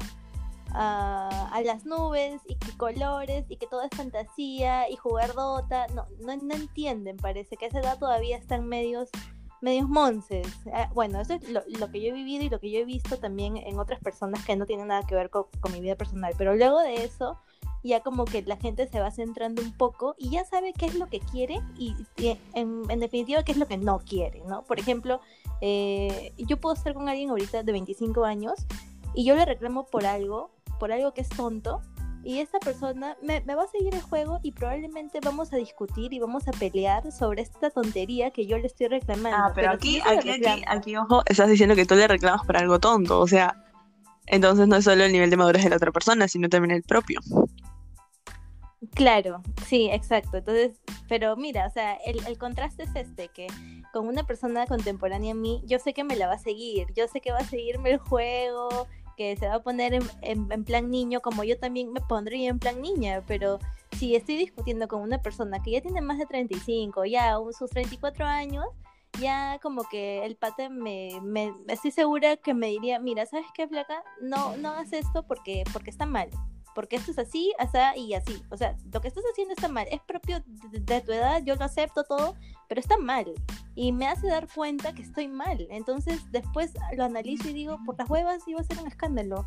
a, 0.77 1.61
las 1.65 1.85
nubes 1.85 2.41
y 2.47 2.55
que 2.55 2.77
colores 2.77 3.45
y 3.49 3.57
que 3.57 3.67
todo 3.67 3.81
es 3.81 3.89
fantasía 3.95 4.89
y 4.89 4.95
jugar 4.95 5.33
Dota. 5.33 5.87
No, 5.87 6.05
no, 6.19 6.53
entienden, 6.53 7.17
parece 7.17 7.57
que 7.57 7.65
a 7.65 7.67
esa 7.69 7.79
edad 7.79 7.99
todavía 7.99 8.37
están 8.37 8.67
medios 8.67 9.09
medios 9.59 9.89
monces. 9.89 10.47
Ah, 10.71 10.89
bueno, 10.93 11.19
eso 11.19 11.33
es 11.33 11.49
lo, 11.49 11.91
que 11.91 11.99
yo 11.99 12.09
he 12.09 12.11
vivido 12.11 12.43
y 12.43 12.49
lo 12.49 12.59
que 12.59 12.69
yo 12.69 12.79
he 12.79 12.85
visto 12.85 13.17
también 13.17 13.57
en 13.57 13.79
otras 13.79 13.99
personas 13.99 14.45
que 14.45 14.55
no 14.55 14.67
tienen 14.67 14.87
nada 14.87 15.05
que 15.07 15.15
ver 15.15 15.31
con, 15.31 15.47
mi 15.73 15.81
vida 15.81 15.95
personal. 15.95 16.35
Pero 16.37 16.55
luego 16.55 16.79
de 16.79 17.03
eso, 17.03 17.39
ya 17.83 18.01
como 18.01 18.25
que 18.25 18.43
la 18.43 18.57
gente 18.57 18.87
se 18.87 18.99
va 18.99 19.09
centrando 19.09 19.63
un 19.63 19.75
poco 19.75 20.15
y 20.19 20.29
ya 20.29 20.45
sabe 20.45 20.73
qué 20.73 20.85
es 20.85 20.93
lo 20.93 21.07
que 21.07 21.19
quiere 21.21 21.59
y, 21.75 21.95
en, 22.53 22.83
definitiva 22.99 23.41
qué 23.41 23.53
es 23.53 23.57
lo 23.57 23.67
que 23.67 23.77
no 23.77 23.97
quiere, 23.97 24.43
¿no? 24.47 24.61
Por 24.61 24.79
ejemplo, 24.79 25.21
eh, 25.59 26.33
yo 26.37 26.57
puedo 26.57 26.75
estar 26.75 26.93
con 26.93 27.09
alguien 27.09 27.31
ahorita 27.31 27.63
de 27.63 27.71
25 27.71 28.25
años 28.25 28.67
y 29.15 29.25
yo 29.25 29.35
le 29.35 29.45
reclamo 29.45 29.87
por 29.87 30.05
algo, 30.05 30.51
por 30.79 30.91
algo 30.91 31.13
que 31.13 31.21
es 31.21 31.29
tonto, 31.29 31.81
y 32.27 32.39
esta 32.39 32.59
persona 32.59 33.15
me, 33.21 33.39
va 33.39 33.63
a 33.63 33.67
seguir 33.67 33.95
el 33.95 34.01
juego 34.01 34.39
y 34.43 34.51
probablemente 34.51 35.19
vamos 35.23 35.53
a 35.53 35.55
discutir 35.55 36.11
y 36.11 36.19
vamos 36.19 36.45
a 36.47 36.51
pelear 36.51 37.09
sobre 37.11 37.41
esta 37.41 37.69
tontería 37.69 38.31
que 38.31 38.45
yo 38.45 38.57
le 38.57 38.67
estoy 38.67 38.87
reclamando. 38.87 39.37
Ah, 39.37 39.51
pero, 39.55 39.71
aquí, 39.71 40.01
aquí, 40.05 40.31
aquí, 40.31 40.63
aquí, 40.67 40.97
ojo, 40.97 41.23
estás 41.25 41.49
diciendo 41.49 41.73
que 41.73 41.85
tú 41.85 41.95
le 41.95 42.05
reclamas 42.05 42.45
por 42.45 42.57
algo 42.57 42.79
tonto, 42.79 43.19
o 43.21 43.27
sea, 43.27 43.63
entonces 44.25 44.67
no 44.67 44.75
es 44.75 44.83
solo 44.83 45.05
el 45.05 45.13
nivel 45.13 45.29
de 45.29 45.37
madurez 45.37 45.63
de 45.63 45.69
la 45.69 45.77
otra 45.77 45.93
persona, 45.93 46.27
sino 46.27 46.49
también 46.49 46.71
el 46.71 46.83
propio. 46.83 47.21
Claro, 48.93 49.41
sí, 49.65 49.89
exacto. 49.91 50.37
Entonces, 50.37 50.81
pero 51.07 51.37
mira, 51.37 51.65
o 51.67 51.71
sea, 51.71 51.95
el, 52.05 52.19
el, 52.27 52.37
contraste 52.37 52.83
es 52.83 52.95
este, 52.95 53.29
que 53.29 53.47
con 53.93 54.07
una 54.07 54.23
persona 54.23 54.67
contemporánea 54.67 55.31
a 55.31 55.35
mí, 55.35 55.61
yo 55.65 55.79
sé 55.79 55.93
que 55.93 56.03
me 56.03 56.17
la 56.17 56.27
va 56.27 56.33
a 56.33 56.39
seguir, 56.39 56.87
yo 56.93 57.07
sé 57.07 57.21
que 57.21 57.31
va 57.31 57.39
a 57.39 57.45
seguirme 57.45 57.91
el 57.91 57.99
juego, 57.99 58.87
que 59.17 59.35
se 59.35 59.47
va 59.47 59.55
a 59.55 59.63
poner 59.63 59.99
en, 60.21 60.63
plan 60.63 60.89
niño, 60.89 61.19
como 61.21 61.43
yo 61.43 61.59
también 61.59 61.91
me 61.91 61.99
pondría 61.99 62.49
en 62.49 62.59
plan 62.59 62.81
niña, 62.81 63.23
pero 63.27 63.59
si 63.97 64.15
estoy 64.15 64.37
discutiendo 64.37 64.87
con 64.87 65.01
una 65.01 65.21
persona 65.21 65.61
que 65.61 65.71
ya 65.71 65.81
tiene 65.81 66.01
más 66.01 66.19
de 66.19 66.25
35, 66.25 67.03
ya 67.05 67.35
sus 67.57 67.69
34 67.71 68.25
años, 68.25 68.65
ya 69.19 69.59
como 69.61 69.83
que 69.89 70.23
el 70.23 70.35
pate 70.35 70.69
me, 70.69 71.19
me 71.23 71.53
estoy 71.67 71.91
segura 71.91 72.37
que 72.37 72.53
me 72.53 72.67
diría, 72.67 72.99
mira, 72.99 73.25
¿sabes 73.25 73.47
qué, 73.53 73.67
flaca? 73.67 74.03
No, 74.21 74.55
no 74.57 74.69
hagas 74.69 74.93
esto 74.93 75.23
porque, 75.23 75.63
porque 75.73 75.89
está 75.89 76.05
mal 76.05 76.29
porque 76.77 76.97
esto 76.97 77.09
es 77.09 77.17
así, 77.17 77.51
así 77.57 77.79
y 78.01 78.13
así. 78.13 78.39
O 78.51 78.55
sea, 78.55 78.77
lo 78.93 79.01
que 79.01 79.07
estás 79.07 79.23
haciendo 79.31 79.55
está 79.55 79.67
mal. 79.67 79.87
Es 79.89 79.99
propio 80.01 80.43
de, 80.45 81.01
tu 81.01 81.11
edad, 81.11 81.41
yo 81.43 81.55
lo 81.55 81.65
acepto 81.65 82.03
todo, 82.03 82.35
pero 82.69 82.79
está 82.79 82.99
mal. 82.99 83.33
Y 83.73 83.91
me 83.91 84.05
hace 84.05 84.27
dar 84.27 84.47
cuenta 84.47 84.93
que 84.93 85.01
estoy 85.01 85.27
mal. 85.27 85.65
Entonces 85.71 86.31
después 86.31 86.73
lo 86.95 87.03
analizo 87.03 87.49
y 87.49 87.53
digo, 87.53 87.79
por 87.83 87.97
las 87.97 88.07
huevas 88.07 88.47
iba 88.47 88.61
a 88.61 88.63
ser 88.63 88.77
un 88.77 88.85
escándalo. 88.85 89.43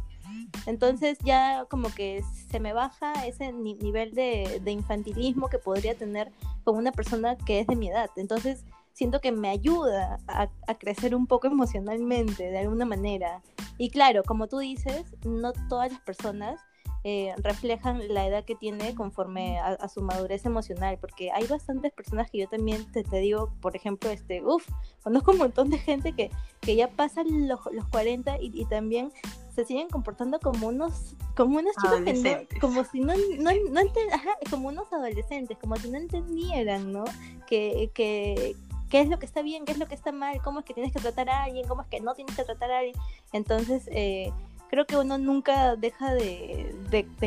Entonces 0.66 1.18
ya 1.22 1.66
como 1.70 1.94
que 1.94 2.20
se 2.50 2.58
me 2.58 2.72
baja 2.72 3.12
ese 3.24 3.52
nivel 3.52 4.12
de, 4.12 4.60
infantilismo 4.66 5.48
que 5.48 5.58
podría 5.58 5.94
tener 5.94 6.32
con 6.64 6.76
una 6.76 6.90
persona 6.90 7.36
que 7.36 7.60
es 7.60 7.68
de 7.68 7.76
mi 7.76 7.90
edad. 7.90 8.10
Entonces 8.16 8.64
siento 8.92 9.20
que 9.20 9.30
me 9.30 9.50
ayuda 9.50 10.18
a, 10.26 10.50
a, 10.66 10.74
crecer 10.74 11.14
un 11.14 11.28
poco 11.28 11.46
emocionalmente, 11.46 12.50
de 12.50 12.58
alguna 12.58 12.86
manera. 12.86 13.40
Y 13.78 13.90
claro, 13.90 14.24
como 14.24 14.48
tú 14.48 14.58
dices, 14.58 15.04
no 15.24 15.52
todas 15.68 15.92
las 15.92 16.00
personas 16.00 16.60
eh, 17.02 17.34
reflejan 17.38 18.12
la 18.12 18.26
edad 18.26 18.44
que 18.44 18.54
tiene 18.54 18.94
conforme 18.94 19.58
a, 19.58 19.88
su 19.88 20.02
madurez 20.02 20.44
emocional, 20.44 20.98
porque 21.00 21.30
hay 21.30 21.46
bastantes 21.46 21.92
personas 21.92 22.30
que 22.30 22.38
yo 22.38 22.48
también 22.48 22.90
te, 22.92 23.02
te 23.02 23.18
digo, 23.20 23.50
por 23.62 23.74
ejemplo, 23.74 24.10
este, 24.10 24.44
uff, 24.44 24.68
conozco 25.02 25.32
un 25.32 25.38
montón 25.38 25.70
de 25.70 25.78
gente 25.78 26.12
que, 26.12 26.30
que 26.60 26.76
ya 26.76 26.88
pasan 26.88 27.48
los, 27.48 27.60
los 27.72 27.86
40 27.88 28.36
y, 28.40 28.64
también 28.66 29.12
se 29.54 29.64
siguen 29.64 29.88
comportando 29.88 30.38
como 30.38 30.68
unos 30.68 31.16
como 31.34 31.58
unos 31.58 31.74
chicos 31.76 32.00
que 32.02 32.12
no, 32.12 32.60
como 32.60 32.84
si 32.84 33.00
no, 33.00 33.14
no, 33.38 33.50
no 33.70 33.80
ajá, 34.12 34.30
como 34.50 34.68
unos 34.68 34.92
adolescentes, 34.92 35.56
como 35.58 35.76
si 35.76 35.90
no 35.90 35.96
entendieran, 35.96 36.92
¿no? 36.92 37.04
Que, 37.46 37.90
que, 37.94 38.54
qué 38.90 39.00
es 39.00 39.08
lo 39.08 39.18
que 39.18 39.24
está 39.24 39.40
bien, 39.40 39.64
qué 39.64 39.72
es 39.72 39.78
lo 39.78 39.86
que 39.86 39.94
está 39.94 40.12
mal, 40.12 40.42
cómo 40.42 40.60
es 40.60 40.66
que 40.66 40.74
tienes 40.74 40.92
que 40.92 41.00
tratar 41.00 41.30
a 41.30 41.44
alguien, 41.44 41.66
cómo 41.66 41.80
es 41.82 41.88
que 41.88 42.00
no 42.00 42.14
tienes 42.14 42.36
que 42.36 42.44
tratar 42.44 42.70
a 42.70 42.78
alguien. 42.80 42.96
Entonces, 43.32 43.88
eh, 43.90 44.32
creo 44.70 44.86
que 44.86 44.96
uno 44.96 45.18
nunca 45.18 45.74
deja 45.74 46.14
de, 46.14 46.72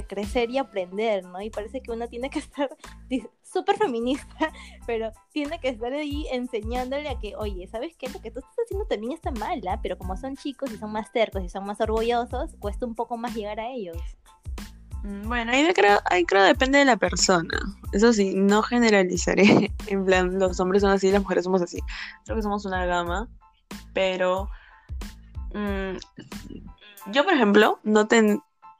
crecer 0.07 0.49
y 0.49 0.57
aprender, 0.57 1.25
¿no? 1.25 1.41
Y 1.41 1.49
parece 1.49 1.81
que 1.81 1.91
uno 1.91 2.07
tiene 2.07 2.29
que 2.29 2.39
estar 2.39 2.69
súper 3.43 3.77
feminista, 3.77 4.51
pero 4.87 5.11
tiene 5.31 5.59
que 5.59 5.69
estar 5.69 5.93
ahí 5.93 6.25
enseñándole 6.31 7.09
a 7.09 7.19
que, 7.19 7.35
oye, 7.35 7.67
¿sabes 7.67 7.95
qué? 7.97 8.09
Lo 8.09 8.21
que 8.21 8.31
tú 8.31 8.39
estás 8.39 8.55
haciendo 8.65 8.87
también 8.87 9.11
está 9.11 9.29
mal, 9.31 9.61
¿ah? 9.67 9.79
Pero 9.83 9.97
como 9.97 10.15
son 10.15 10.37
chicos 10.37 10.71
y 10.71 10.77
son 10.77 10.91
más 10.91 11.11
tercos 11.11 11.43
y 11.43 11.49
son 11.49 11.65
más 11.65 11.81
orgullosos, 11.81 12.55
cuesta 12.59 12.85
un 12.85 12.95
poco 12.95 13.17
más 13.17 13.35
llegar 13.35 13.59
a 13.59 13.69
ellos. 13.69 13.97
Mm, 15.03 15.27
bueno, 15.27 15.51
ahí 15.51 15.67
creo, 15.73 15.99
ahí 16.05 16.23
creo 16.23 16.43
depende 16.43 16.79
de 16.79 16.85
la 16.85 16.95
persona. 16.95 17.59
Eso 17.91 18.13
sí, 18.13 18.33
no 18.35 18.63
generalizaré. 18.63 19.71
En 19.87 20.05
plan, 20.05 20.39
los 20.39 20.59
hombres 20.61 20.81
son 20.81 20.91
así, 20.91 21.11
las 21.11 21.21
mujeres 21.21 21.43
somos 21.43 21.61
así. 21.61 21.79
Creo 22.23 22.37
que 22.37 22.41
somos 22.41 22.65
una 22.65 22.85
gama, 22.85 23.27
pero 23.93 24.49
mmm, 25.53 25.97
yo, 27.11 27.23
por 27.23 27.33
ejemplo, 27.33 27.79
no, 27.83 28.07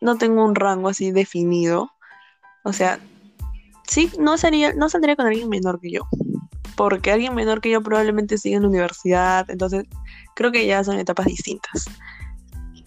no 0.02 0.18
tengo 0.18 0.46
un 0.46 0.56
rango 0.56 0.90
así 0.90 1.12
definido. 1.12 1.92
O 2.64 2.74
sea, 2.74 3.00
sí, 3.88 4.12
no, 4.20 4.38
sería, 4.38 4.74
no 4.74 4.90
saldría 4.90 5.16
con 5.16 5.28
alguien 5.28 5.50
menor 5.50 5.80
que 5.80 5.92
yo. 5.92 6.02
Porque 6.76 7.12
alguien 7.12 7.36
menor 7.36 7.62
que 7.62 7.70
yo 7.70 7.82
probablemente 7.82 8.38
sigue 8.38 8.56
en 8.56 8.64
la 8.64 8.70
universidad. 8.70 9.50
Entonces, 9.50 9.86
creo 10.36 10.52
que 10.52 10.66
ya 10.66 10.84
son 10.84 10.98
etapas 10.98 11.26
distintas. 11.26 11.86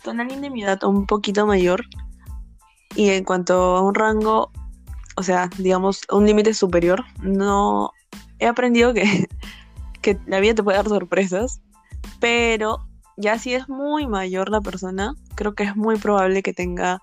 Con 0.04 0.20
alguien 0.20 0.40
de 0.40 0.50
mi 0.50 0.62
edad 0.62 0.82
un 0.84 1.06
poquito 1.06 1.46
mayor. 1.46 1.84
Y 2.94 3.10
en 3.10 3.24
cuanto 3.24 3.76
a 3.76 3.82
un 3.82 3.94
rango, 3.94 4.50
o 5.16 5.22
sea, 5.22 5.50
digamos, 5.58 6.02
un 6.10 6.26
límite 6.26 6.54
superior, 6.54 7.04
no 7.20 7.90
he 8.38 8.46
aprendido 8.46 8.94
que, 8.94 9.28
que 10.02 10.18
la 10.26 10.40
vida 10.40 10.54
te 10.54 10.62
puede 10.62 10.78
dar 10.78 10.88
sorpresas. 10.88 11.60
Pero 12.20 12.85
ya 13.16 13.38
si 13.38 13.54
es 13.54 13.68
muy 13.68 14.06
mayor 14.06 14.50
la 14.50 14.60
persona, 14.60 15.14
creo 15.34 15.54
que 15.54 15.64
es 15.64 15.76
muy 15.76 15.96
probable 15.96 16.42
que 16.42 16.52
tenga 16.52 17.02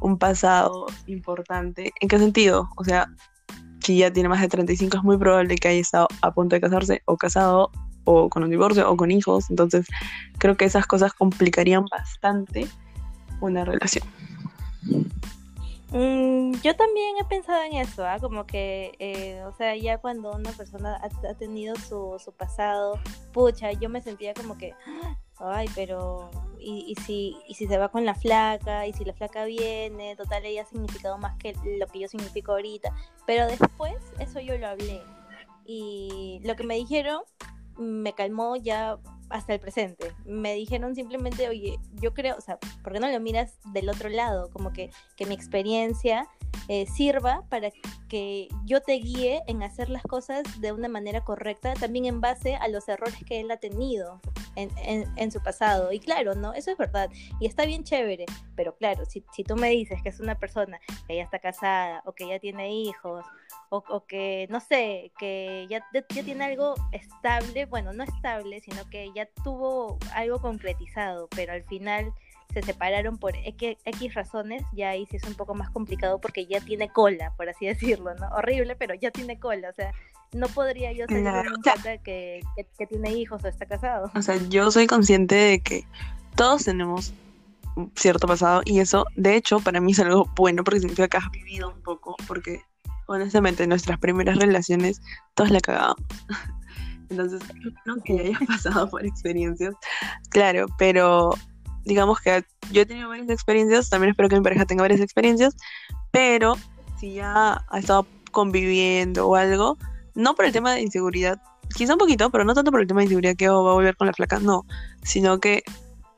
un 0.00 0.18
pasado 0.18 0.86
importante. 1.06 1.92
¿En 2.00 2.08
qué 2.08 2.18
sentido? 2.18 2.68
O 2.76 2.84
sea, 2.84 3.08
si 3.82 3.98
ya 3.98 4.12
tiene 4.12 4.28
más 4.28 4.40
de 4.40 4.48
35 4.48 4.98
es 4.98 5.02
muy 5.02 5.16
probable 5.16 5.56
que 5.56 5.68
haya 5.68 5.80
estado 5.80 6.08
a 6.22 6.32
punto 6.32 6.56
de 6.56 6.60
casarse 6.60 7.02
o 7.06 7.16
casado 7.16 7.70
o 8.04 8.28
con 8.28 8.42
un 8.42 8.50
divorcio 8.50 8.90
o 8.90 8.96
con 8.96 9.10
hijos. 9.10 9.50
Entonces 9.50 9.86
creo 10.38 10.56
que 10.56 10.64
esas 10.64 10.86
cosas 10.86 11.12
complicarían 11.12 11.84
bastante 11.90 12.66
una 13.40 13.64
relación. 13.64 14.06
Mm, 15.90 16.52
yo 16.62 16.76
también 16.76 17.16
he 17.18 17.24
pensado 17.24 17.62
en 17.64 17.78
eso, 17.78 18.06
¿ah? 18.06 18.18
como 18.20 18.46
que, 18.46 18.92
eh, 18.98 19.42
o 19.44 19.52
sea, 19.54 19.74
ya 19.74 19.96
cuando 19.98 20.32
una 20.32 20.52
persona 20.52 21.00
ha, 21.02 21.34
tenido 21.34 21.76
su, 21.76 22.16
su, 22.22 22.32
pasado, 22.32 23.00
pucha, 23.32 23.72
yo 23.72 23.88
me 23.88 24.02
sentía 24.02 24.34
como 24.34 24.58
que, 24.58 24.74
ay, 25.40 25.68
pero 25.74 26.30
y, 26.60 26.94
si, 27.06 27.36
y 27.46 27.54
si 27.54 27.66
se 27.66 27.78
va 27.78 27.88
con 27.88 28.04
la 28.04 28.14
flaca, 28.14 28.86
y 28.86 28.92
si 28.92 29.04
la 29.04 29.14
flaca 29.14 29.44
viene, 29.44 30.16
total 30.16 30.44
ella 30.44 30.62
ha 30.62 30.66
significado 30.66 31.18
más 31.18 31.36
que 31.36 31.54
lo 31.78 31.86
que 31.86 32.00
yo 32.00 32.08
significo 32.08 32.52
ahorita. 32.52 32.92
Pero 33.26 33.46
después, 33.46 33.96
eso 34.18 34.40
yo 34.40 34.58
lo 34.58 34.68
hablé. 34.68 35.00
Y 35.64 36.40
lo 36.44 36.56
que 36.56 36.64
me 36.64 36.74
dijeron 36.74 37.22
me 37.76 38.12
calmó 38.12 38.56
ya 38.56 38.98
hasta 39.30 39.54
el 39.54 39.60
presente. 39.60 40.12
Me 40.24 40.54
dijeron 40.54 40.94
simplemente, 40.94 41.48
oye, 41.48 41.78
yo 41.94 42.14
creo, 42.14 42.36
o 42.36 42.40
sea, 42.40 42.58
¿por 42.82 42.92
qué 42.92 43.00
no 43.00 43.08
lo 43.08 43.20
miras 43.20 43.58
del 43.72 43.88
otro 43.88 44.08
lado? 44.08 44.50
Como 44.50 44.72
que, 44.72 44.90
que 45.16 45.26
mi 45.26 45.34
experiencia 45.34 46.26
eh, 46.68 46.86
sirva 46.86 47.44
para 47.48 47.70
que 48.08 48.48
yo 48.64 48.80
te 48.80 48.94
guíe 48.94 49.42
en 49.46 49.62
hacer 49.62 49.90
las 49.90 50.02
cosas 50.02 50.42
de 50.60 50.72
una 50.72 50.88
manera 50.88 51.24
correcta, 51.24 51.74
también 51.74 52.06
en 52.06 52.20
base 52.20 52.56
a 52.56 52.68
los 52.68 52.88
errores 52.88 53.22
que 53.26 53.40
él 53.40 53.50
ha 53.50 53.58
tenido 53.58 54.20
en, 54.58 55.06
en, 55.16 55.30
su 55.30 55.40
pasado. 55.40 55.92
Y 55.92 56.00
claro, 56.00 56.34
¿no? 56.34 56.52
Eso 56.54 56.70
es 56.70 56.76
verdad. 56.76 57.10
Y 57.40 57.46
está 57.46 57.64
bien 57.64 57.84
chévere. 57.84 58.26
Pero 58.56 58.74
claro, 58.76 59.04
si, 59.04 59.24
si 59.32 59.44
tú 59.44 59.56
me 59.56 59.70
dices 59.70 60.02
que 60.02 60.08
es 60.08 60.20
una 60.20 60.38
persona 60.38 60.80
que 61.06 61.16
ya 61.16 61.22
está 61.22 61.38
casada 61.38 62.02
o 62.04 62.12
que 62.12 62.28
ya 62.28 62.38
tiene 62.38 62.72
hijos 62.72 63.24
o, 63.70 63.84
o 63.88 64.06
que, 64.06 64.46
no 64.50 64.60
sé, 64.60 65.12
que 65.18 65.66
ya, 65.68 65.84
ya 65.92 66.22
tiene 66.22 66.44
algo 66.44 66.74
estable, 66.92 67.66
bueno, 67.66 67.92
no 67.92 68.04
estable, 68.04 68.60
sino 68.60 68.88
que 68.90 69.12
ya 69.14 69.28
tuvo 69.44 69.98
algo 70.14 70.40
concretizado, 70.40 71.28
pero 71.34 71.52
al 71.52 71.64
final 71.64 72.12
se 72.52 72.62
separaron 72.62 73.18
por 73.18 73.34
X, 73.36 74.14
razones, 74.14 74.62
ya 74.72 74.90
ahí 74.90 75.06
sí 75.06 75.16
es 75.16 75.24
un 75.24 75.34
poco 75.34 75.54
más 75.54 75.70
complicado 75.70 76.20
porque 76.20 76.46
ya 76.46 76.60
tiene 76.60 76.88
cola, 76.88 77.34
por 77.36 77.48
así 77.48 77.66
decirlo, 77.66 78.14
¿no? 78.14 78.28
Horrible, 78.30 78.74
pero 78.76 78.94
ya 78.94 79.10
tiene 79.10 79.38
cola, 79.38 79.68
o 79.68 79.72
sea, 79.72 79.92
no 80.32 80.46
podría 80.48 80.92
yo 80.92 81.06
ser 81.06 81.24
un 81.26 81.62
que, 82.04 82.40
que, 82.76 82.86
tiene 82.86 83.12
hijos 83.12 83.42
o 83.44 83.48
está 83.48 83.66
casado. 83.66 84.10
O 84.14 84.22
sea, 84.22 84.36
yo 84.48 84.70
soy 84.70 84.86
consciente 84.86 85.34
de 85.34 85.60
que 85.60 85.84
todos 86.36 86.64
tenemos 86.64 87.12
cierto 87.94 88.26
pasado 88.26 88.62
y 88.64 88.80
eso, 88.80 89.06
de 89.16 89.36
hecho, 89.36 89.60
para 89.60 89.80
mí 89.80 89.92
es 89.92 90.00
algo 90.00 90.28
bueno 90.34 90.64
porque 90.64 90.80
significa 90.80 91.08
que 91.08 91.16
has 91.16 91.30
vivido 91.30 91.70
un 91.70 91.82
poco, 91.82 92.16
porque 92.26 92.62
honestamente 93.06 93.62
en 93.62 93.70
nuestras 93.70 93.98
primeras 93.98 94.38
relaciones 94.38 95.00
todos 95.34 95.50
la 95.50 95.60
cagábamos. 95.60 96.04
Entonces, 97.10 97.40
no 97.86 97.96
que 98.02 98.20
hayas 98.20 98.46
pasado 98.46 98.90
por 98.90 99.06
experiencias, 99.06 99.74
claro, 100.28 100.66
pero 100.76 101.30
digamos 101.84 102.20
que 102.20 102.44
yo 102.70 102.82
he 102.82 102.86
tenido 102.86 103.08
varias 103.08 103.30
experiencias, 103.30 103.88
también 103.88 104.10
espero 104.10 104.28
que 104.28 104.36
mi 104.36 104.42
pareja 104.42 104.66
tenga 104.66 104.82
varias 104.82 105.00
experiencias, 105.00 105.56
pero 106.10 106.56
si 107.00 107.14
ya 107.14 107.64
ha 107.66 107.78
estado 107.78 108.06
conviviendo 108.30 109.26
o 109.26 109.36
algo, 109.36 109.78
no 110.18 110.34
por 110.34 110.44
el 110.44 110.52
tema 110.52 110.74
de 110.74 110.82
inseguridad, 110.82 111.40
quizá 111.74 111.92
un 111.92 111.98
poquito, 111.98 112.28
pero 112.30 112.44
no 112.44 112.52
tanto 112.52 112.70
por 112.70 112.80
el 112.80 112.86
tema 112.86 113.00
de 113.00 113.04
inseguridad 113.04 113.36
que 113.36 113.48
oh, 113.48 113.62
va 113.62 113.70
a 113.70 113.74
volver 113.74 113.96
con 113.96 114.08
la 114.08 114.12
flaca, 114.12 114.40
no, 114.40 114.64
sino 115.02 115.38
que 115.38 115.62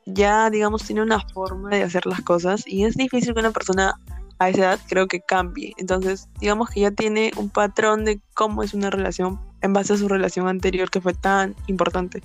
ya, 0.05 0.49
digamos, 0.49 0.83
tiene 0.83 1.03
una 1.03 1.19
forma 1.19 1.69
de 1.69 1.83
hacer 1.83 2.07
las 2.07 2.21
cosas 2.21 2.63
y 2.65 2.83
es 2.83 2.95
difícil 2.95 3.33
que 3.33 3.39
una 3.39 3.51
persona 3.51 3.93
a 4.39 4.49
esa 4.49 4.59
edad 4.59 4.79
creo 4.89 5.07
que 5.07 5.21
cambie. 5.21 5.73
Entonces, 5.77 6.27
digamos 6.39 6.71
que 6.71 6.79
ya 6.81 6.91
tiene 6.91 7.31
un 7.37 7.49
patrón 7.49 8.03
de 8.03 8.19
cómo 8.33 8.63
es 8.63 8.73
una 8.73 8.89
relación 8.89 9.39
en 9.61 9.73
base 9.73 9.93
a 9.93 9.97
su 9.97 10.07
relación 10.07 10.47
anterior 10.47 10.89
que 10.89 10.99
fue 10.99 11.13
tan 11.13 11.55
importante. 11.67 12.23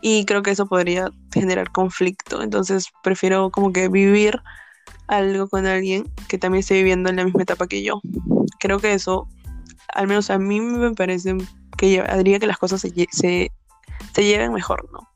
Y 0.00 0.24
creo 0.24 0.42
que 0.42 0.52
eso 0.52 0.66
podría 0.66 1.10
generar 1.30 1.70
conflicto. 1.70 2.42
Entonces, 2.42 2.86
prefiero 3.02 3.50
como 3.50 3.70
que 3.70 3.88
vivir 3.88 4.40
algo 5.08 5.46
con 5.46 5.66
alguien 5.66 6.10
que 6.28 6.38
también 6.38 6.60
esté 6.60 6.74
viviendo 6.74 7.10
en 7.10 7.16
la 7.16 7.24
misma 7.24 7.42
etapa 7.42 7.66
que 7.66 7.82
yo. 7.82 8.00
Creo 8.58 8.78
que 8.78 8.94
eso, 8.94 9.28
al 9.92 10.06
menos 10.06 10.30
a 10.30 10.38
mí 10.38 10.60
me 10.60 10.94
parece 10.94 11.36
que 11.76 12.00
haría 12.00 12.38
que 12.38 12.46
las 12.46 12.58
cosas 12.58 12.80
se, 12.80 12.90
se, 13.10 13.50
se 14.12 14.24
lleven 14.24 14.52
mejor, 14.52 14.88
¿no? 14.92 15.08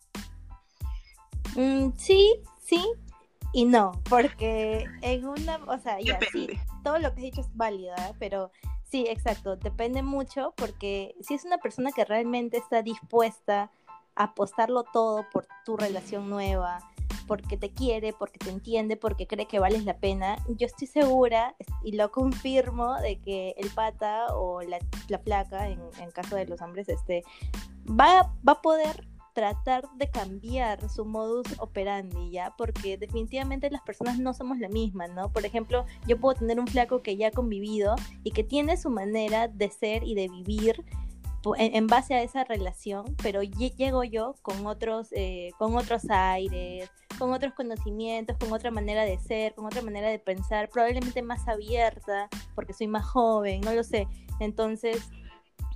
Mm, 1.56 1.92
sí, 1.97 2.35
sí 2.64 2.85
y 3.56 3.64
no, 3.64 3.92
porque 4.11 4.85
en 5.00 5.26
una, 5.26 5.56
o 5.66 5.78
sea, 5.78 5.99
ya 5.99 6.18
sí, 6.30 6.61
todo 6.85 6.99
lo 6.99 7.14
que 7.14 7.21
has 7.21 7.23
dicho 7.23 7.40
es 7.40 7.56
válido, 7.56 7.95
¿eh? 7.95 8.12
pero 8.18 8.50
sí, 8.85 9.06
exacto, 9.09 9.56
depende 9.56 10.02
mucho 10.02 10.52
porque 10.59 11.14
si 11.23 11.33
es 11.33 11.47
una 11.47 11.56
persona 11.56 11.90
que 11.90 12.04
realmente 12.04 12.59
está 12.59 12.83
dispuesta 12.83 13.71
a 14.14 14.25
apostarlo 14.25 14.83
todo 14.83 15.25
por 15.33 15.47
tu 15.64 15.78
relación 15.78 16.28
nueva, 16.28 16.87
porque 17.26 17.56
te 17.56 17.71
quiere, 17.71 18.12
porque 18.12 18.38
te 18.38 18.50
entiende, 18.50 18.97
porque 18.97 19.26
cree 19.26 19.47
que 19.47 19.59
vales 19.59 19.85
la 19.85 19.99
pena, 19.99 20.37
yo 20.49 20.66
estoy 20.66 20.87
segura 20.87 21.54
y 21.85 21.92
lo 21.92 22.11
confirmo 22.11 22.95
de 23.00 23.18
que 23.21 23.54
el 23.59 23.71
pata 23.71 24.35
o 24.35 24.62
la, 24.62 24.78
la 25.09 25.18
flaca, 25.18 25.68
en, 25.68 25.80
en, 26.00 26.11
caso 26.11 26.37
de 26.37 26.47
los 26.47 26.61
hombres, 26.62 26.88
este, 26.88 27.23
va, 27.88 28.33
va 28.47 28.52
a 28.52 28.62
poder 28.62 29.06
tratar 29.37 29.85
de 29.97 30.11
cambiar 30.11 30.88
su 30.88 31.04
modus 31.04 31.47
operandi, 31.59 32.30
¿ya? 32.30 32.54
Porque 32.56 32.97
definitivamente 32.97 33.71
las 33.71 33.83
personas 33.83 34.18
no 34.18 34.33
somos 34.33 34.59
la 34.59 34.71
misma, 34.71 35.09
¿no? 35.09 35.30
Por 35.30 35.45
ejemplo, 35.45 35.85
yo 36.06 36.18
puedo 36.18 36.38
tener 36.38 36.59
un 36.59 36.66
flaco 36.66 37.02
que 37.02 37.18
ya 37.18 37.28
ha 37.28 37.30
convivido 37.33 37.97
y 38.25 38.30
que 38.30 38.45
tiene 38.45 38.78
su 38.78 38.88
manera 38.88 39.47
de 39.47 39.68
ser 39.68 40.04
y 40.04 40.14
de 40.14 40.28
vivir 40.28 40.83
en, 41.56 41.86
base 41.86 42.14
a 42.14 42.22
esa 42.22 42.44
relación, 42.44 43.04
pero 43.22 43.42
llego 43.42 44.04
yo 44.04 44.34
con 44.42 44.66
otros, 44.66 45.08
eh, 45.12 45.50
con 45.58 45.76
otros 45.76 46.10
aires, 46.10 46.90
con 47.18 47.32
otros 47.32 47.54
conocimientos, 47.54 48.36
con 48.38 48.52
otra 48.52 48.70
manera 48.70 49.04
de 49.04 49.18
ser, 49.18 49.54
con 49.54 49.66
otra 49.66 49.82
manera 49.82 50.08
de 50.08 50.18
pensar, 50.18 50.68
probablemente 50.68 51.22
más 51.22 51.46
abierta, 51.46 52.28
porque 52.54 52.72
soy 52.72 52.88
más 52.88 53.06
joven, 53.06 53.60
no 53.60 53.72
lo 53.72 53.84
sé. 53.84 54.08
Entonces, 54.40 55.08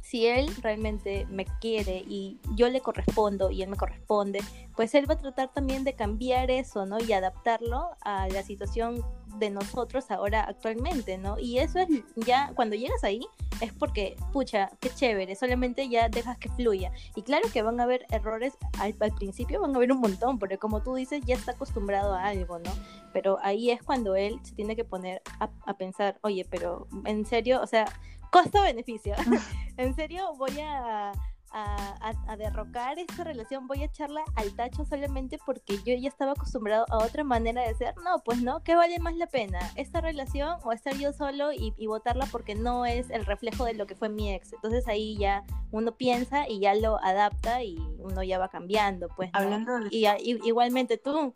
si 0.03 0.27
él 0.27 0.51
realmente 0.61 1.25
me 1.31 1.45
quiere 1.61 1.99
y 1.99 2.41
yo 2.57 2.69
le 2.69 2.81
correspondo 2.81 3.51
y 3.51 3.63
él 3.63 3.69
me 3.69 3.77
corresponde, 3.77 4.41
pues 4.75 4.95
él 4.95 5.09
va 5.09 5.15
a 5.15 5.19
tratar 5.19 5.53
también 5.53 5.85
de 5.85 5.95
cambiar 5.95 6.51
eso, 6.51 6.85
¿no? 6.85 6.99
Y 6.99 7.13
adaptarlo 7.13 7.91
a 8.01 8.27
la 8.29 8.43
situación 8.43 9.05
de 9.39 9.51
nosotros 9.51 10.11
ahora 10.11 10.43
actualmente, 10.43 11.17
¿no? 11.17 11.39
Y 11.39 11.59
eso 11.59 11.79
es 11.79 11.89
ya, 12.17 12.51
cuando 12.57 12.75
llegas 12.75 13.05
ahí, 13.05 13.21
es 13.61 13.73
porque, 13.73 14.17
pucha, 14.33 14.71
qué 14.81 14.91
chévere, 14.91 15.35
solamente 15.35 15.89
ya 15.89 16.09
dejas 16.09 16.39
que 16.39 16.49
fluya. 16.51 16.93
Y 17.15 17.23
claro 17.23 17.49
que 17.53 17.63
van 17.63 17.81
a 17.81 17.85
haber 17.85 18.07
errores, 18.11 18.55
al, 18.79 18.95
principio 19.15 19.61
van 19.61 19.73
a 19.75 19.77
haber 19.77 19.93
un 19.93 20.01
montón, 20.01 20.39
porque 20.39 20.59
como 20.59 20.83
tú 20.83 20.95
dices, 20.95 21.23
ya 21.25 21.35
está 21.35 21.53
acostumbrado 21.53 22.15
a 22.15 22.27
algo, 22.27 22.59
¿no? 22.59 22.71
Pero 23.13 23.39
ahí 23.43 23.71
es 23.71 23.83
cuando 23.83 24.17
él 24.17 24.39
se 24.43 24.55
tiene 24.55 24.77
que 24.77 24.85
poner 24.85 25.23
a, 25.39 25.51
a 25.65 25.75
pensar, 25.75 26.19
oye, 26.23 26.47
pero 26.49 26.87
en 27.05 27.27
serio, 27.27 27.61
o 27.63 27.67
sea, 27.67 27.87
costo-beneficio. 28.31 29.15
en 29.77 29.95
serio, 29.95 30.35
voy 30.37 30.59
a, 30.61 31.13
a, 31.53 32.37
derrocar 32.37 32.99
esta 32.99 33.25
relación, 33.25 33.67
voy 33.67 33.83
a 33.83 33.87
echarla 33.87 34.23
al 34.37 34.55
tacho 34.55 34.85
solamente 34.85 35.39
porque 35.45 35.77
yo 35.85 35.95
ya 35.95 36.09
estaba 36.09 36.33
acostumbrado 36.33 36.87
a 36.91 36.99
otra 36.99 37.25
manera 37.25 37.67
de 37.67 37.75
ser. 37.75 37.95
No, 38.05 38.21
pues 38.25 38.41
no, 38.43 38.63
¿qué 38.63 38.77
vale 38.77 38.99
más 38.99 39.17
la 39.17 39.27
pena? 39.27 39.59
¿Esta 39.77 40.01
relación 40.01 40.57
o 40.63 40.73
estar 40.73 40.95
yo 40.95 41.13
solo 41.13 41.53
y, 41.53 41.75
y 41.77 41.87
votarla 41.87 42.27
porque 42.31 42.55
no 42.55 42.87
es 42.87 43.11
el 43.11 43.27
reflejo 43.27 43.65
de 43.65 43.75
lo 43.75 43.87
que 43.87 43.97
fue 43.97 44.09
mi 44.09 44.33
ex? 44.33 44.53
Entonces 44.53 44.87
ahí 44.89 45.17
ya 45.19 45.45
uno 45.71 45.97
piensa 45.97 46.49
y 46.49 46.61
ya 46.61 46.75
lo 46.75 47.03
adapta 47.03 47.63
y 47.63 47.79
uno 47.99 48.23
ya 48.23 48.39
va 48.39 48.49
cambiando, 48.49 49.09
pues. 49.17 49.31
Hablando 49.33 49.73
y, 49.91 50.07
igualmente 50.45 50.99
tú. 50.99 51.33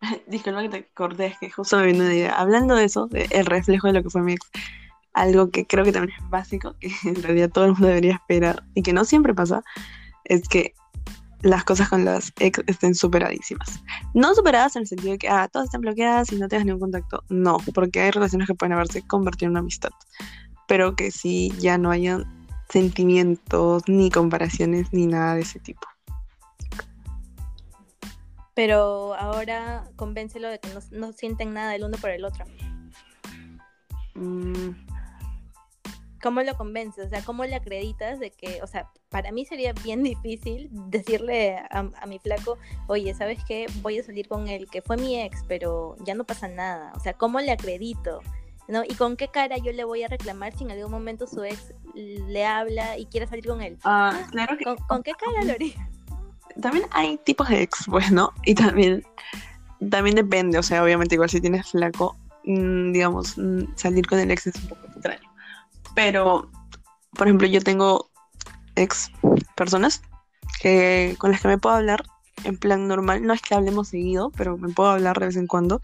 Disculpa 0.26 0.62
que 0.62 0.68
te 0.68 0.76
acordé, 0.78 1.36
que 1.40 1.50
justo 1.50 1.76
me 1.78 1.86
vino 1.86 2.04
una 2.04 2.14
idea. 2.14 2.38
Hablando 2.38 2.74
de 2.74 2.84
eso, 2.84 3.06
de 3.06 3.26
el 3.30 3.46
reflejo 3.46 3.88
de 3.88 3.94
lo 3.94 4.02
que 4.02 4.10
fue 4.10 4.22
mi 4.22 4.34
ex, 4.34 4.50
algo 5.20 5.50
que 5.50 5.66
creo 5.66 5.84
que 5.84 5.92
también 5.92 6.18
es 6.18 6.30
básico, 6.30 6.74
que 6.80 6.90
en 7.04 7.22
realidad 7.22 7.50
todo 7.50 7.64
el 7.64 7.72
mundo 7.72 7.88
debería 7.88 8.14
esperar 8.14 8.64
y 8.74 8.82
que 8.82 8.92
no 8.92 9.04
siempre 9.04 9.34
pasa, 9.34 9.62
es 10.24 10.48
que 10.48 10.74
las 11.42 11.64
cosas 11.64 11.88
con 11.88 12.04
las 12.04 12.32
ex 12.40 12.60
estén 12.66 12.94
superadísimas. 12.94 13.80
No 14.14 14.34
superadas 14.34 14.74
en 14.76 14.82
el 14.82 14.88
sentido 14.88 15.12
de 15.12 15.18
que, 15.18 15.28
ah, 15.28 15.48
todas 15.52 15.66
están 15.66 15.82
bloqueadas 15.82 16.32
y 16.32 16.36
no 16.36 16.48
tengas 16.48 16.66
ningún 16.66 16.80
contacto. 16.80 17.22
No, 17.28 17.58
porque 17.74 18.00
hay 18.00 18.10
relaciones 18.10 18.48
que 18.48 18.54
pueden 18.54 18.72
haberse 18.72 19.06
convertido 19.06 19.46
en 19.46 19.50
una 19.52 19.60
amistad. 19.60 19.90
Pero 20.66 20.96
que 20.96 21.12
sí 21.12 21.52
ya 21.58 21.78
no 21.78 21.90
hayan 21.90 22.26
sentimientos, 22.68 23.84
ni 23.86 24.10
comparaciones, 24.10 24.92
ni 24.92 25.06
nada 25.06 25.36
de 25.36 25.42
ese 25.42 25.60
tipo. 25.60 25.86
Pero 28.54 29.14
ahora 29.14 29.84
convéncelo 29.94 30.48
de 30.48 30.58
que 30.58 30.68
no, 30.74 30.80
no 30.90 31.12
sienten 31.12 31.54
nada 31.54 31.76
el 31.76 31.84
uno 31.84 31.96
por 31.98 32.10
el 32.10 32.24
otro. 32.24 32.44
Mm, 34.14 34.70
¿Cómo 36.22 36.42
lo 36.42 36.56
convences? 36.56 37.06
O 37.06 37.08
sea, 37.08 37.22
¿cómo 37.22 37.44
le 37.44 37.54
acreditas 37.54 38.18
de 38.18 38.30
que, 38.30 38.60
o 38.62 38.66
sea, 38.66 38.90
para 39.08 39.32
mí 39.32 39.44
sería 39.44 39.72
bien 39.72 40.02
difícil 40.04 40.68
decirle 40.72 41.56
a, 41.70 42.06
mi 42.06 42.18
flaco, 42.18 42.58
oye, 42.86 43.14
¿sabes 43.14 43.38
qué? 43.46 43.66
Voy 43.82 43.98
a 43.98 44.02
salir 44.02 44.28
con 44.28 44.48
él, 44.48 44.68
que 44.70 44.82
fue 44.82 44.96
mi 44.96 45.20
ex, 45.20 45.44
pero 45.46 45.96
ya 46.04 46.14
no 46.14 46.24
pasa 46.24 46.48
nada. 46.48 46.92
O 46.96 47.00
sea, 47.00 47.12
¿cómo 47.12 47.40
le 47.40 47.52
acredito? 47.52 48.20
¿No? 48.66 48.84
¿Y 48.84 48.94
con 48.94 49.16
qué 49.16 49.28
cara 49.28 49.56
yo 49.56 49.72
le 49.72 49.84
voy 49.84 50.02
a 50.02 50.08
reclamar 50.08 50.54
si 50.56 50.64
en 50.64 50.72
algún 50.72 50.90
momento 50.90 51.26
su 51.26 51.42
ex 51.42 51.72
le 51.94 52.44
habla 52.44 52.98
y 52.98 53.06
quiere 53.06 53.26
salir 53.26 53.46
con 53.46 53.62
él? 53.62 53.78
Ah, 53.84 54.26
claro 54.30 54.58
que... 54.58 54.64
¿Con, 54.64 55.02
qué 55.02 55.12
cara 55.12 55.42
lo 55.44 55.52
haría? 55.52 55.88
También 56.60 56.84
hay 56.90 57.16
tipos 57.18 57.48
de 57.48 57.62
ex, 57.62 57.86
pues, 57.88 58.10
¿no? 58.12 58.32
Y 58.44 58.54
también, 58.54 59.04
también 59.90 60.16
depende, 60.16 60.58
o 60.58 60.62
sea, 60.62 60.82
obviamente 60.84 61.14
igual 61.14 61.30
si 61.30 61.40
tienes 61.40 61.70
flaco, 61.70 62.16
mm, 62.44 62.92
digamos, 62.92 63.38
mm, 63.38 63.74
salir 63.76 64.06
con 64.06 64.18
el 64.18 64.30
ex 64.30 64.48
es 64.48 64.56
un 64.56 64.68
poco. 64.68 64.87
Pero, 65.98 66.48
por 67.16 67.26
ejemplo, 67.26 67.48
yo 67.48 67.60
tengo 67.60 68.08
ex 68.76 69.10
personas 69.56 70.00
que, 70.62 71.16
con 71.18 71.32
las 71.32 71.40
que 71.40 71.48
me 71.48 71.58
puedo 71.58 71.74
hablar 71.74 72.04
en 72.44 72.56
plan 72.56 72.86
normal. 72.86 73.26
No 73.26 73.34
es 73.34 73.42
que 73.42 73.56
hablemos 73.56 73.88
seguido, 73.88 74.30
pero 74.36 74.56
me 74.56 74.68
puedo 74.68 74.90
hablar 74.90 75.18
de 75.18 75.26
vez 75.26 75.36
en 75.36 75.48
cuando. 75.48 75.80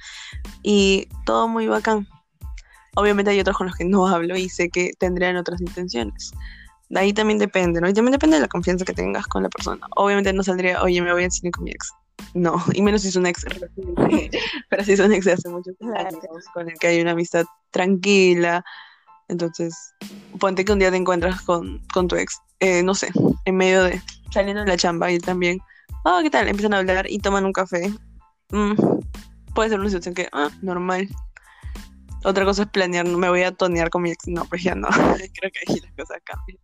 Y 0.63 1.09
todo 1.27 1.49
muy 1.49 1.67
bacán. 1.67 2.07
Obviamente 2.95 3.33
hay 3.33 3.41
otros 3.41 3.57
con 3.57 3.67
los 3.67 3.75
que 3.75 3.87
no 3.87 4.07
hablo 4.07 4.37
y 4.37 4.49
sé 4.49 4.69
que 4.69 4.93
tendrían 5.01 5.37
otras 5.37 5.61
intenciones. 5.61 6.31
De 6.91 7.01
ahí 7.01 7.13
también 7.13 7.41
depende, 7.41 7.81
¿no? 7.81 7.89
Y 7.89 7.93
también 7.93 8.13
depende 8.13 8.37
de 8.37 8.43
la 8.43 8.49
confianza 8.49 8.85
que 8.85 8.93
tengas 8.93 9.27
con 9.27 9.43
la 9.43 9.49
persona. 9.49 9.85
Obviamente 9.97 10.33
no 10.33 10.45
saldría, 10.45 10.81
oye, 10.81 11.03
me 11.03 11.13
voy 11.13 11.25
a 11.25 11.31
cine 11.31 11.51
con 11.51 11.65
mi 11.65 11.73
ex. 11.73 11.91
No, 12.35 12.63
y 12.73 12.83
menos 12.83 13.03
si 13.03 13.09
es 13.09 13.17
un 13.17 13.27
ex. 13.27 13.45
pero 14.71 14.85
si 14.85 14.93
es 14.93 15.01
un 15.01 15.13
ex 15.13 15.25
de 15.25 15.33
hace 15.33 15.49
muchos 15.49 15.75
años, 15.83 16.45
con 16.53 16.71
el 16.71 16.79
que 16.79 16.87
hay 16.87 17.01
una 17.01 17.11
amistad 17.11 17.47
tranquila, 17.73 18.65
entonces, 19.29 19.95
ponte 20.39 20.65
que 20.65 20.73
un 20.73 20.79
día 20.79 20.91
te 20.91 20.97
encuentras 20.97 21.41
con, 21.43 21.81
tu 22.09 22.17
ex, 22.17 22.41
eh, 22.61 22.83
no 22.83 22.95
sé, 22.95 23.09
en 23.45 23.57
medio 23.57 23.85
de 23.85 24.01
saliendo 24.31 24.63
de 24.65 24.69
la 24.69 24.77
chamba 24.77 25.11
y 25.11 25.19
también, 25.19 25.61
oh, 26.05 26.21
¿qué 26.23 26.31
tal? 26.31 26.49
Empiezan 26.49 26.75
a 26.75 26.79
hablar 26.79 27.07
y 27.09 27.19
toman 27.19 27.45
un 27.45 27.53
café. 27.53 27.93
Mm, 28.51 28.75
puede 29.55 29.71
ser 29.71 29.81
una 29.81 29.89
situación 29.89 30.15
que, 30.15 30.29
ah, 30.33 30.51
normal. 30.61 31.09
Otra 32.25 32.45
cosa 32.45 32.63
es 32.63 32.69
planear, 32.69 33.07
me 33.07 33.29
voy 33.29 33.43
a 33.43 33.53
tonear 33.53 33.91
con 33.91 34.03
mi 34.03 34.11
ex, 34.11 34.27
no, 34.29 34.45
pues 34.47 34.63
ya 34.63 34.75
no. 34.75 34.89
Creo 35.35 35.51
que 35.53 35.61
ahí 35.69 35.81
las 35.81 35.93
cosas 35.93 36.23
cambian. 36.25 36.59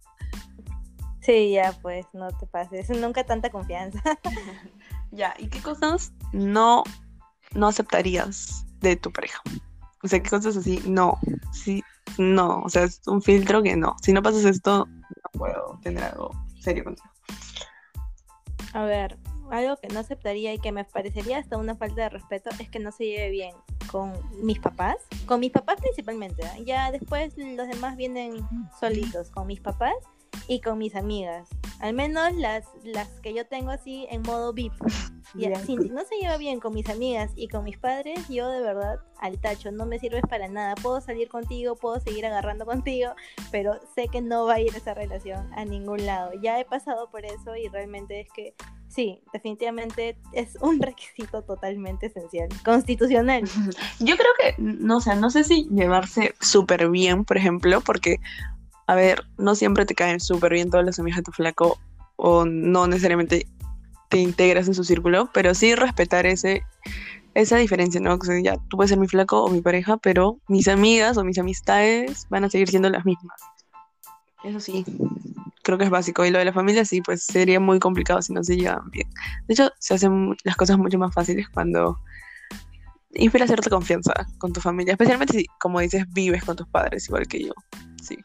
Sí, 1.21 1.53
ya, 1.53 1.73
pues 1.83 2.07
no 2.13 2.29
te 2.29 2.47
pases, 2.47 2.89
nunca 3.01 3.25
tanta 3.25 3.51
confianza. 3.51 4.03
ya, 5.11 5.35
¿y 5.39 5.49
qué 5.49 5.61
cosas 5.61 6.13
no, 6.33 6.83
no 7.55 7.69
aceptarías 7.69 8.65
de 8.81 8.97
tu 8.97 9.13
pareja? 9.13 9.41
O 10.03 10.09
sea, 10.09 10.21
¿qué 10.23 10.31
cosas 10.31 10.57
así? 10.57 10.83
No, 10.87 11.19
sí, 11.53 11.85
no, 12.19 12.63
o 12.63 12.69
sea, 12.69 12.85
es 12.85 13.01
un 13.07 13.23
filtro 13.23 13.63
que 13.63 13.77
no. 13.77 13.97
Si 14.03 14.13
no 14.13 14.23
pasas 14.23 14.45
esto, 14.45 14.87
no 14.87 15.39
puedo 15.39 15.79
tener 15.83 16.05
algo 16.05 16.31
serio 16.61 16.85
contigo. 16.85 17.09
A 18.73 18.85
ver, 18.85 19.19
algo 19.51 19.77
que 19.77 19.89
no 19.89 20.01
aceptaría 20.01 20.55
y 20.55 20.59
que 20.59 20.73
me 20.73 20.85
parecería 20.85 21.39
hasta 21.39 21.57
una 21.57 21.75
falta 21.75 22.03
de 22.03 22.09
respeto 22.11 22.51
es 22.59 22.71
que 22.71 22.79
no 22.79 22.93
se 22.93 23.07
lleve 23.07 23.31
bien 23.31 23.55
con 23.91 24.13
mis 24.43 24.61
papás, 24.61 24.97
con 25.27 25.41
mis 25.41 25.51
papás 25.51 25.77
principalmente, 25.81 26.45
ya 26.65 26.93
después 26.93 27.37
los 27.37 27.67
demás 27.67 27.97
vienen 27.97 28.47
solitos, 28.79 29.31
con 29.31 29.49
mis 29.49 29.61
papás 29.61 29.95
y 30.47 30.61
con 30.61 30.79
mis 30.79 30.95
amigas. 30.95 31.49
Al 31.81 31.95
menos 31.95 32.35
las, 32.35 32.65
las 32.85 33.09
que 33.21 33.35
yo 33.35 33.47
tengo 33.47 33.71
así 33.71 34.07
en 34.11 34.23
modo 34.23 34.53
VIP. 34.53 34.73
Y 35.35 35.47
si 35.65 35.77
no 35.77 36.05
se 36.05 36.17
lleva 36.21 36.37
bien 36.37 36.61
con 36.61 36.75
mis 36.75 36.89
amigas 36.89 37.31
y 37.37 37.49
con 37.49 37.65
mis 37.65 37.79
padres, 37.79 38.29
yo 38.29 38.49
de 38.51 38.61
verdad 38.61 38.99
al 39.21 39.39
tacho, 39.39 39.71
no 39.71 39.87
me 39.87 39.99
sirves 39.99 40.23
para 40.29 40.49
nada. 40.49 40.75
Puedo 40.75 41.01
salir 41.01 41.29
contigo, 41.29 41.77
puedo 41.77 42.01
seguir 42.01 42.27
agarrando 42.27 42.67
contigo, 42.67 43.13
pero 43.51 43.79
sé 43.95 44.09
que 44.09 44.21
no 44.21 44.47
va 44.47 44.55
a 44.55 44.61
ir 44.61 44.75
esa 44.75 44.95
relación 44.95 45.53
a 45.55 45.65
ningún 45.65 46.05
lado. 46.05 46.33
Ya 46.43 46.59
he 46.59 46.65
pasado 46.65 47.11
por 47.11 47.25
eso 47.25 47.57
y 47.57 47.69
realmente 47.69 48.21
es 48.21 48.29
que 48.33 48.55
sí, 48.91 49.23
definitivamente 49.33 50.19
es 50.33 50.57
un 50.61 50.81
requisito 50.83 51.43
totalmente 51.43 52.07
esencial, 52.07 52.49
constitucional. 52.65 53.45
Yo 54.01 54.17
creo 54.17 54.33
que, 54.39 54.55
no 54.59 55.01
sé, 55.01 55.17
no 55.17 55.31
sé 55.31 55.45
si 55.45 55.69
llevarse 55.71 56.35
súper 56.41 56.89
bien, 56.91 57.25
por 57.25 57.37
ejemplo, 57.37 57.81
porque, 57.81 58.21
a 58.91 58.97
ver, 58.97 59.25
no 59.39 59.55
siempre 59.55 59.87
te 59.87 59.95
caen 59.95 60.19
súper 60.19 60.53
bien 60.53 60.69
todos 60.69 60.85
los 60.85 60.99
amigos 60.99 61.19
de 61.19 61.23
tu 61.23 61.31
flaco 61.31 61.79
o 62.17 62.45
no 62.45 62.89
necesariamente 62.89 63.47
te 64.09 64.19
integras 64.19 64.67
en 64.67 64.75
su 64.75 64.83
círculo, 64.83 65.31
pero 65.33 65.55
sí 65.55 65.77
respetar 65.77 66.27
ese 66.27 66.65
esa 67.35 67.57
diferencia, 67.57 68.01
¿no? 68.01 68.15
O 68.15 68.19
ya 68.43 68.57
tú 68.69 68.77
puedes 68.77 68.91
ser 68.91 68.99
mi 68.99 69.07
flaco 69.07 69.45
o 69.45 69.49
mi 69.49 69.61
pareja, 69.61 69.97
pero 69.99 70.41
mis 70.49 70.67
amigas 70.67 71.17
o 71.19 71.23
mis 71.23 71.39
amistades 71.39 72.27
van 72.31 72.43
a 72.43 72.51
seguir 72.51 72.69
siendo 72.69 72.91
las 72.91 73.05
mismas. 73.05 73.41
Eso 74.43 74.59
sí, 74.59 74.85
creo 75.63 75.79
que 75.79 75.85
es 75.85 75.91
básico. 75.91 76.25
Y 76.25 76.31
lo 76.31 76.41
de 76.41 76.47
la 76.47 76.53
familia 76.53 76.85
sí, 76.85 77.01
pues 77.01 77.23
sería 77.23 77.61
muy 77.61 77.79
complicado 77.79 78.21
si 78.23 78.33
no 78.33 78.43
se 78.43 78.57
llevan 78.57 78.91
bien. 78.91 79.09
De 79.47 79.55
hecho, 79.55 79.71
se 79.79 79.95
hacen 79.95 80.37
las 80.43 80.57
cosas 80.57 80.79
mucho 80.79 80.99
más 80.99 81.15
fáciles 81.15 81.49
cuando 81.49 81.97
inspira 83.13 83.47
cierta 83.47 83.71
confianza 83.71 84.27
con 84.39 84.53
tu 84.53 84.61
familia, 84.61 84.95
especialmente 84.95 85.39
si, 85.39 85.47
como 85.61 85.79
dices, 85.79 86.05
vives 86.13 86.43
con 86.43 86.57
tus 86.57 86.67
padres 86.67 87.07
igual 87.07 87.29
que 87.29 87.45
yo. 87.45 87.53
Sí. 88.03 88.19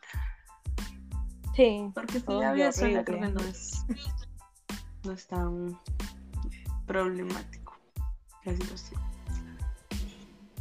Sí. 1.55 1.89
Porque 1.93 2.19
si 2.19 2.31
la 2.33 2.53
vida 2.53 2.71
creo 2.71 3.05
que 3.05 3.19
no 3.19 3.39
es 3.41 3.85
no 5.03 5.11
es 5.13 5.27
tan 5.27 5.79
problemático 6.85 7.77
la 8.43 8.55
situación. 8.55 9.01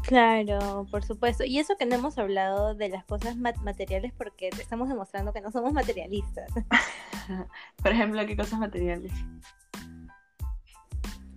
Claro, 0.03 0.87
por 0.91 1.03
supuesto. 1.03 1.45
Y 1.45 1.59
eso 1.59 1.77
que 1.79 1.87
no 1.87 1.95
hemos 1.95 2.19
hablado 2.19 2.75
de 2.75 2.91
las 2.91 3.05
cosas 3.05 3.37
materiales 3.37 4.13
porque 4.13 4.49
estamos 4.49 4.89
demostrando 4.89 5.33
que 5.33 5.41
no 5.41 5.51
somos 5.51 5.73
materialistas. 5.73 6.51
por 7.83 7.93
ejemplo, 7.93 8.25
¿qué 8.27 8.37
cosas 8.37 8.59
materiales? 8.59 9.13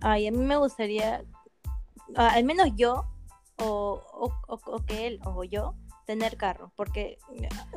Ay, 0.00 0.26
a 0.26 0.30
mí 0.30 0.38
me 0.38 0.56
gustaría, 0.56 1.24
al 2.14 2.44
menos 2.44 2.68
yo, 2.76 3.06
o, 3.56 4.02
o, 4.46 4.86
que 4.86 5.06
él 5.06 5.20
o 5.24 5.44
yo, 5.44 5.74
tener 6.08 6.38
carro, 6.38 6.72
porque 6.74 7.18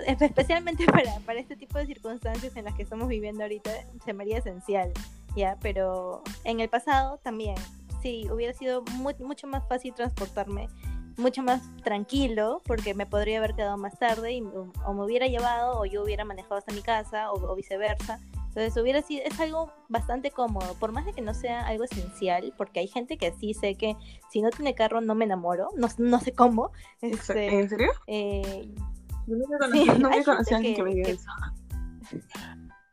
especialmente 0.08 0.86
para, 0.88 1.20
para 1.26 1.38
este 1.42 1.58
tipo 1.58 1.78
de 1.78 1.86
circunstancias 1.86 2.56
en 2.56 2.64
las 2.64 2.74
que 2.76 2.84
estamos 2.84 3.10
viviendo 3.10 3.44
ahorita, 3.44 3.72
se 4.06 4.14
me 4.14 4.24
haría 4.24 4.38
esencial 4.38 4.94
ya, 5.36 5.58
pero 5.62 6.24
en 6.46 6.62
el 6.62 6.70
pasado 6.70 7.18
también, 7.18 7.56
sí, 8.02 8.30
hubiera 8.32 8.54
sido 8.54 8.84
mucho 9.20 9.48
más 9.48 9.68
fácil 9.68 9.94
transportarme, 9.94 10.70
mucho 11.18 11.44
más 11.44 11.62
tranquilo, 11.84 12.62
porque 12.66 12.94
me 12.94 13.06
podría 13.06 13.40
haber 13.40 13.54
quedado 13.54 13.78
más 13.78 14.00
tarde 14.00 14.32
y, 14.32 14.42
o 14.42 14.94
me 14.94 15.04
hubiera 15.04 15.28
llevado 15.28 15.78
o 15.78 15.86
yo 15.86 16.02
hubiera 16.02 16.24
manejado 16.24 16.56
hasta 16.56 16.74
mi 16.74 16.82
casa 16.82 17.34
o, 17.34 17.54
viceversa. 17.54 18.18
Entonces 18.52 18.76
hubiera 18.84 19.02
sido, 19.02 19.24
es 19.24 19.40
algo 19.40 19.72
bastante 19.88 20.30
cómodo, 20.30 20.76
por 20.78 20.92
más 20.92 21.06
de 21.06 21.14
que 21.14 21.22
no 21.22 21.34
sea 21.34 21.66
algo 21.66 21.86
esencial, 21.86 22.54
porque 22.58 22.82
hay 22.82 22.88
gente 22.88 23.18
que 23.18 23.32
sí 23.40 23.54
sé 23.54 23.76
que 23.76 23.96
si 24.30 24.42
no 24.42 24.50
tiene 24.50 24.76
carro 24.76 25.00
no 25.00 25.16
me 25.16 25.24
enamoro, 25.24 25.70
no, 25.78 25.88
no 25.98 26.20
sé 26.20 26.34
cómo. 26.34 26.72
Este, 27.02 27.60
¿En 27.60 27.70
serio? 27.70 27.92
Eh, 28.08 28.70
no 29.28 30.10
me 30.10 30.24
conocía 30.26 30.58
alguien 30.58 30.76
que, 30.76 30.84
me 30.84 30.96
diga 30.96 31.12
eso. 31.12 31.32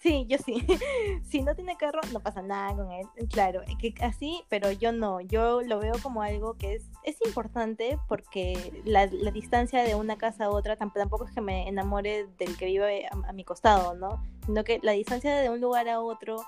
Sí, 0.01 0.27
yo 0.29 0.39
sí. 0.39 0.65
si 1.29 1.43
no 1.43 1.55
tiene 1.55 1.77
carro, 1.77 2.01
no 2.13 2.21
pasa 2.21 2.41
nada 2.41 2.75
con 2.75 2.93
él. 2.93 3.07
Claro, 3.31 3.63
que 3.81 3.95
así, 4.01 4.43
pero 4.49 4.71
yo 4.71 4.93
no. 4.93 5.21
Yo 5.21 5.63
lo 5.63 5.81
veo 5.81 5.95
como 6.03 6.23
algo 6.23 6.55
que 6.55 6.75
es, 6.75 6.85
es 7.03 7.17
importante 7.27 7.99
porque 8.09 8.83
la, 8.85 9.07
distancia 9.07 9.83
de 9.83 9.95
una 9.97 10.17
casa 10.17 10.47
a 10.47 10.51
otra 10.51 10.77
tampoco 10.77 11.25
es 11.27 11.33
que 11.33 11.41
me 11.41 11.69
enamore 11.69 12.29
del 12.39 12.57
que 12.57 12.67
vive 12.67 13.07
a, 13.07 13.33
mi 13.33 13.45
costado, 13.45 13.95
¿no? 13.95 14.23
Sino 14.47 14.63
que 14.63 14.79
la 14.83 14.93
distancia 14.93 15.35
de 15.37 15.51
un 15.51 15.61
lugar 15.61 15.89
a 15.89 16.01
otro 16.01 16.45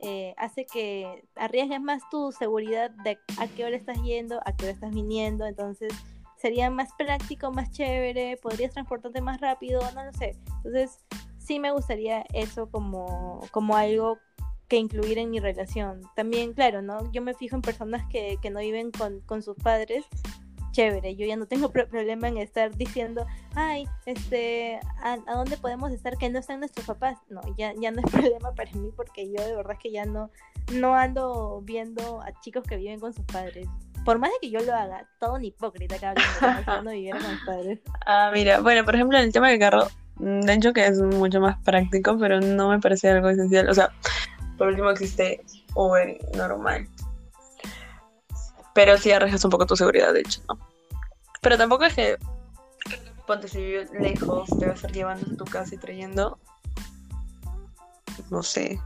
eh, 0.00 0.34
hace 0.36 0.66
que 0.66 1.24
arriesgues 1.36 1.80
más 1.80 2.02
tu 2.10 2.32
seguridad 2.32 2.90
de 2.90 3.18
a 3.38 3.46
qué 3.46 3.64
hora 3.64 3.76
estás 3.76 4.02
yendo, 4.02 4.40
a 4.44 4.56
qué 4.56 4.64
hora 4.64 4.74
estás 4.74 4.92
viniendo. 4.92 5.46
Entonces 5.46 5.92
sería 6.36 6.68
más 6.68 6.90
práctico, 6.98 7.52
más 7.52 7.70
chévere, 7.70 8.36
podrías 8.38 8.72
transportarte 8.72 9.20
más 9.20 9.40
rápido, 9.40 9.80
no 9.94 10.04
lo 10.04 10.12
sé. 10.12 10.36
Entonces 10.56 10.98
sí 11.48 11.58
me 11.58 11.72
gustaría 11.72 12.24
eso 12.34 12.70
como, 12.70 13.40
como 13.50 13.74
algo 13.74 14.18
que 14.68 14.76
incluir 14.76 15.16
en 15.16 15.30
mi 15.30 15.40
relación. 15.40 16.02
También, 16.14 16.52
claro, 16.52 16.82
¿no? 16.82 17.10
Yo 17.10 17.22
me 17.22 17.32
fijo 17.32 17.56
en 17.56 17.62
personas 17.62 18.06
que, 18.10 18.36
que 18.42 18.50
no 18.50 18.60
viven 18.60 18.90
con, 18.90 19.20
con, 19.20 19.42
sus 19.42 19.56
padres. 19.56 20.04
Chévere, 20.72 21.16
yo 21.16 21.26
ya 21.26 21.36
no 21.36 21.46
tengo 21.46 21.72
problema 21.72 22.28
en 22.28 22.36
estar 22.36 22.76
diciendo, 22.76 23.26
ay, 23.54 23.88
este, 24.04 24.78
¿a, 25.02 25.16
dónde 25.34 25.56
podemos 25.56 25.90
estar 25.90 26.18
que 26.18 26.28
no 26.28 26.38
están 26.38 26.60
nuestros 26.60 26.86
papás? 26.86 27.16
No, 27.30 27.40
ya, 27.56 27.72
ya 27.80 27.90
no 27.90 28.00
es 28.00 28.06
problema 28.12 28.52
para 28.54 28.70
mí 28.72 28.90
porque 28.94 29.32
yo 29.32 29.42
de 29.42 29.56
verdad 29.56 29.72
es 29.72 29.78
que 29.78 29.90
ya 29.90 30.04
no, 30.04 30.30
no 30.74 30.94
ando 30.94 31.62
viendo 31.62 32.20
a 32.20 32.38
chicos 32.42 32.62
que 32.64 32.76
viven 32.76 33.00
con 33.00 33.14
sus 33.14 33.24
padres. 33.24 33.66
Por 34.04 34.18
más 34.18 34.30
de 34.32 34.36
que 34.42 34.50
yo 34.50 34.60
lo 34.60 34.74
haga, 34.74 35.08
todo 35.18 35.36
un 35.36 35.44
hipócrita 35.46 35.98
que 35.98 36.06
habla 36.06 36.22
de 36.66 36.82
no 36.82 36.90
viviera 36.90 37.18
con 37.18 37.30
sus 37.30 37.46
padres. 37.46 37.80
Ah, 38.06 38.30
mira, 38.32 38.60
bueno, 38.60 38.84
por 38.84 38.94
ejemplo, 38.94 39.18
en 39.18 39.24
el 39.24 39.32
tema 39.32 39.58
carro, 39.58 39.86
Mm, 39.86 40.07
de 40.18 40.52
hecho 40.52 40.72
que 40.72 40.86
es 40.86 41.00
mucho 41.00 41.40
más 41.40 41.58
práctico, 41.64 42.18
pero 42.18 42.40
no 42.40 42.70
me 42.70 42.80
parece 42.80 43.08
algo 43.08 43.28
esencial. 43.28 43.68
O 43.68 43.74
sea, 43.74 43.90
por 44.56 44.68
último 44.68 44.90
existe 44.90 45.44
Uber 45.74 46.18
normal. 46.36 46.88
Pero 48.74 48.96
sí 48.98 49.10
arriesgas 49.10 49.44
un 49.44 49.50
poco 49.50 49.66
tu 49.66 49.76
seguridad, 49.76 50.12
de 50.12 50.20
hecho, 50.20 50.40
¿no? 50.48 50.58
Pero 51.40 51.56
tampoco 51.56 51.84
es 51.84 51.94
que 51.94 52.18
ponte 53.26 53.46
si 53.46 53.58
vives 53.58 53.90
lejos, 53.92 54.48
te 54.58 54.66
vas 54.66 54.70
a 54.70 54.74
estar 54.74 54.92
llevando 54.92 55.26
a 55.32 55.36
tu 55.36 55.44
casa 55.44 55.74
y 55.74 55.78
trayendo. 55.78 56.38
No 58.30 58.42
sé. 58.42 58.80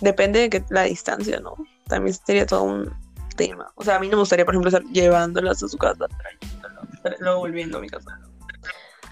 Depende 0.00 0.40
de 0.40 0.50
que 0.50 0.64
la 0.70 0.82
distancia, 0.82 1.40
¿no? 1.40 1.54
También 1.88 2.14
sería 2.14 2.46
todo 2.46 2.62
un 2.62 2.92
tema. 3.36 3.72
O 3.74 3.82
sea, 3.82 3.96
a 3.96 3.98
mí 3.98 4.08
no 4.08 4.16
me 4.16 4.20
gustaría, 4.20 4.44
por 4.44 4.54
ejemplo, 4.54 4.68
estar 4.68 4.84
llevándolas 4.92 5.62
a 5.62 5.68
su 5.68 5.78
casa, 5.78 6.06
trayéndolas, 6.08 7.20
luego 7.20 7.38
volviendo 7.40 7.78
a 7.78 7.80
mi 7.80 7.88
casa. 7.88 8.20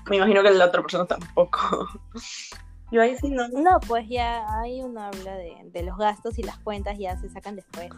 Me 0.09 0.17
imagino 0.17 0.43
que 0.43 0.51
la 0.51 0.67
otra 0.67 0.83
persona 0.83 1.07
tampoco. 1.07 1.89
Yo 2.91 3.03
ahí 3.03 3.17
sí 3.19 3.29
no. 3.31 3.49
No, 3.49 3.81
pues 3.81 4.09
ya 4.09 4.47
hay 4.61 4.81
uno 4.81 5.03
habla 5.03 5.37
de, 5.37 5.83
los 5.83 5.99
gastos 5.99 6.39
y 6.39 6.43
las 6.43 6.59
cuentas 6.59 6.97
ya 6.99 7.19
se 7.21 7.29
sacan 7.29 7.57
después. 7.57 7.91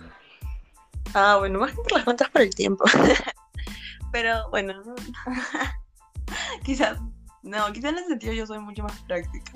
Ah, 1.14 1.36
bueno, 1.38 1.60
más 1.60 1.72
que 1.72 1.94
las 1.94 2.04
cuentas 2.04 2.28
por 2.30 2.42
el 2.42 2.54
tiempo. 2.54 2.84
Pero 4.12 4.50
bueno, 4.50 4.74
quizás, 6.64 6.98
no, 7.42 7.72
quizás 7.72 7.92
en 7.92 7.98
ese 7.98 8.08
sentido 8.08 8.32
yo 8.32 8.46
soy 8.46 8.58
mucho 8.58 8.82
más 8.82 8.98
práctica. 9.02 9.52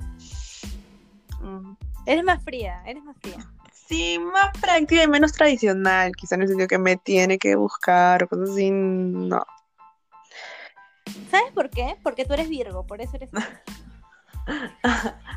Mm. 1.41 1.73
Eres 2.07 2.25
más 2.25 2.43
fría, 2.45 2.83
eres 2.87 3.03
más 3.03 3.17
fría. 3.21 3.39
Sí, 3.73 4.19
más 4.19 4.57
práctica 4.61 5.03
y 5.03 5.09
menos 5.09 5.33
tradicional, 5.33 6.15
quizás 6.15 6.33
en 6.33 6.43
el 6.43 6.49
sentido 6.49 6.69
que 6.69 6.79
me 6.79 6.97
tiene 6.97 7.39
que 7.39 7.57
buscar 7.57 8.23
o 8.23 8.29
cosas 8.29 8.51
así, 8.51 8.71
no. 8.71 9.45
¿Sabes 11.31 11.53
por 11.53 11.71
qué? 11.71 11.97
Porque 12.03 12.25
tú 12.25 12.35
eres 12.35 12.49
Virgo, 12.49 12.87
por 12.87 13.01
eso 13.01 13.17
eres. 13.17 13.31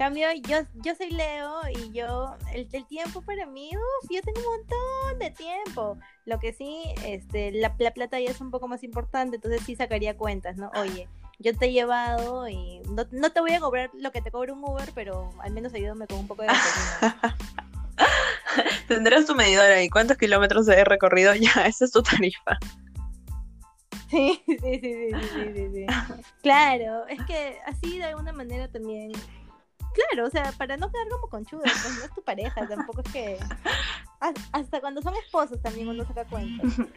Cambio, 0.00 0.28
yo, 0.48 0.60
yo 0.76 0.94
soy 0.94 1.10
Leo 1.10 1.60
y 1.74 1.92
yo, 1.92 2.34
el, 2.54 2.66
tiempo 2.86 3.20
para 3.20 3.44
mí, 3.44 3.70
uff, 3.74 4.10
yo 4.10 4.22
tengo 4.22 4.40
un 4.40 4.56
montón 4.56 5.18
de 5.18 5.30
tiempo. 5.30 5.98
Lo 6.24 6.38
que 6.38 6.54
sí, 6.54 6.84
este, 7.04 7.52
la, 7.52 7.74
plata 7.74 8.18
ya 8.18 8.30
es 8.30 8.40
un 8.40 8.50
poco 8.50 8.66
más 8.66 8.82
importante, 8.82 9.36
entonces 9.36 9.60
sí 9.66 9.76
sacaría 9.76 10.16
cuentas, 10.16 10.56
¿no? 10.56 10.70
Oye, 10.74 11.06
yo 11.38 11.54
te 11.54 11.66
he 11.66 11.72
llevado 11.72 12.48
y 12.48 12.80
no, 12.88 13.04
te 13.04 13.40
voy 13.40 13.52
a 13.52 13.60
cobrar 13.60 13.90
lo 13.92 14.10
que 14.10 14.22
te 14.22 14.30
cobra 14.30 14.54
un 14.54 14.64
Uber, 14.64 14.90
pero 14.94 15.28
al 15.40 15.52
menos 15.52 15.74
ayúdame 15.74 16.06
con 16.06 16.20
un 16.20 16.26
poco 16.26 16.42
de 16.42 16.48
gasolina. 16.48 17.36
Tendrás 18.88 19.26
tu 19.26 19.34
medidor 19.34 19.70
ahí, 19.70 19.90
¿cuántos 19.90 20.16
kilómetros 20.16 20.66
he 20.68 20.82
recorrido? 20.82 21.34
Ya, 21.34 21.66
esa 21.66 21.84
es 21.84 21.92
tu 21.92 22.02
tarifa. 22.02 22.58
Sí, 24.10 24.42
sí, 24.44 24.58
sí, 24.58 24.80
sí, 24.80 25.52
sí, 25.54 25.68
sí, 25.72 25.86
Claro, 26.42 27.06
es 27.06 27.22
que 27.26 27.58
así 27.64 27.98
de 27.98 28.04
alguna 28.04 28.32
manera 28.32 28.66
también. 28.66 29.12
Claro, 29.92 30.26
o 30.26 30.30
sea, 30.30 30.52
para 30.58 30.76
no 30.76 30.90
quedar 30.90 31.08
como 31.08 31.28
conchuda, 31.28 31.62
pues 31.62 31.98
no 31.98 32.04
es 32.04 32.14
tu 32.14 32.22
pareja, 32.22 32.66
tampoco 32.66 33.02
es 33.02 33.12
que. 33.12 33.38
Hasta 34.52 34.80
cuando 34.80 35.00
son 35.00 35.14
esposos 35.14 35.60
también 35.62 35.88
uno 35.88 36.04
saca 36.04 36.24
cuenta. 36.24 36.64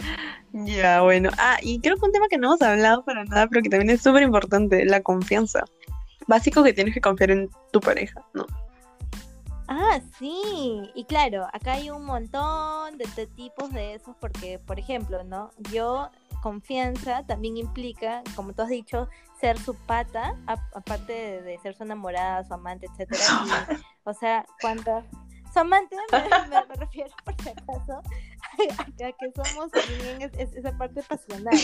Ya, 0.53 1.01
bueno. 1.01 1.31
Ah, 1.39 1.57
y 1.63 1.79
creo 1.79 1.97
que 1.97 2.05
un 2.05 2.11
tema 2.11 2.27
que 2.27 2.37
no 2.37 2.49
hemos 2.49 2.61
hablado 2.61 3.03
para 3.03 3.23
nada, 3.25 3.47
pero 3.47 3.63
que 3.63 3.69
también 3.69 3.89
es 3.89 4.01
súper 4.01 4.21
importante, 4.21 4.85
la 4.85 5.01
confianza. 5.01 5.63
Básico 6.27 6.63
que 6.63 6.73
tienes 6.73 6.93
que 6.93 7.01
confiar 7.01 7.31
en 7.31 7.49
tu 7.71 7.79
pareja, 7.79 8.23
¿no? 8.33 8.45
Ah, 9.67 9.99
sí. 10.19 10.91
Y 10.93 11.05
claro, 11.05 11.47
acá 11.53 11.73
hay 11.73 11.89
un 11.89 12.05
montón 12.05 12.97
de 12.97 13.27
tipos 13.27 13.71
de 13.71 13.95
esos 13.95 14.15
porque, 14.17 14.59
por 14.59 14.77
ejemplo, 14.77 15.23
¿no? 15.23 15.49
Yo 15.71 16.11
confianza 16.43 17.25
también 17.25 17.55
implica, 17.55 18.21
como 18.35 18.51
tú 18.51 18.63
has 18.63 18.67
dicho, 18.67 19.07
ser 19.39 19.57
su 19.57 19.75
pata, 19.75 20.35
aparte 20.45 21.41
de, 21.41 21.57
ser 21.59 21.73
su 21.73 21.83
enamorada, 21.83 22.43
su 22.43 22.53
amante, 22.53 22.87
etcétera. 22.87 23.79
o 24.03 24.13
sea, 24.13 24.45
cuando 24.59 25.05
su 25.53 25.59
amante 25.59 25.95
me, 26.11 26.75
refiero 26.75 27.15
por 27.23 27.33
si 27.41 27.49
acaso 27.49 28.01
a, 28.59 28.85
que 28.91 29.31
somos 29.33 29.71
también 29.71 30.31
esa 30.37 30.77
parte 30.77 31.01
pasional, 31.03 31.55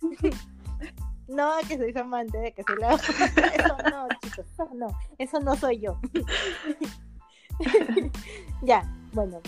No 1.26 1.54
a 1.54 1.60
que 1.62 1.78
soy 1.78 1.92
amante 1.98 2.38
de 2.38 2.52
que 2.52 2.62
soy 2.64 2.76
la 2.78 2.94
Eso 2.94 3.76
no, 3.90 4.06
chicos, 4.22 4.44
eso 4.52 4.68
no, 4.74 4.86
eso 5.16 5.40
no 5.40 5.56
soy 5.56 5.80
yo. 5.80 5.98
ya, 8.62 8.84
bueno, 9.12 9.40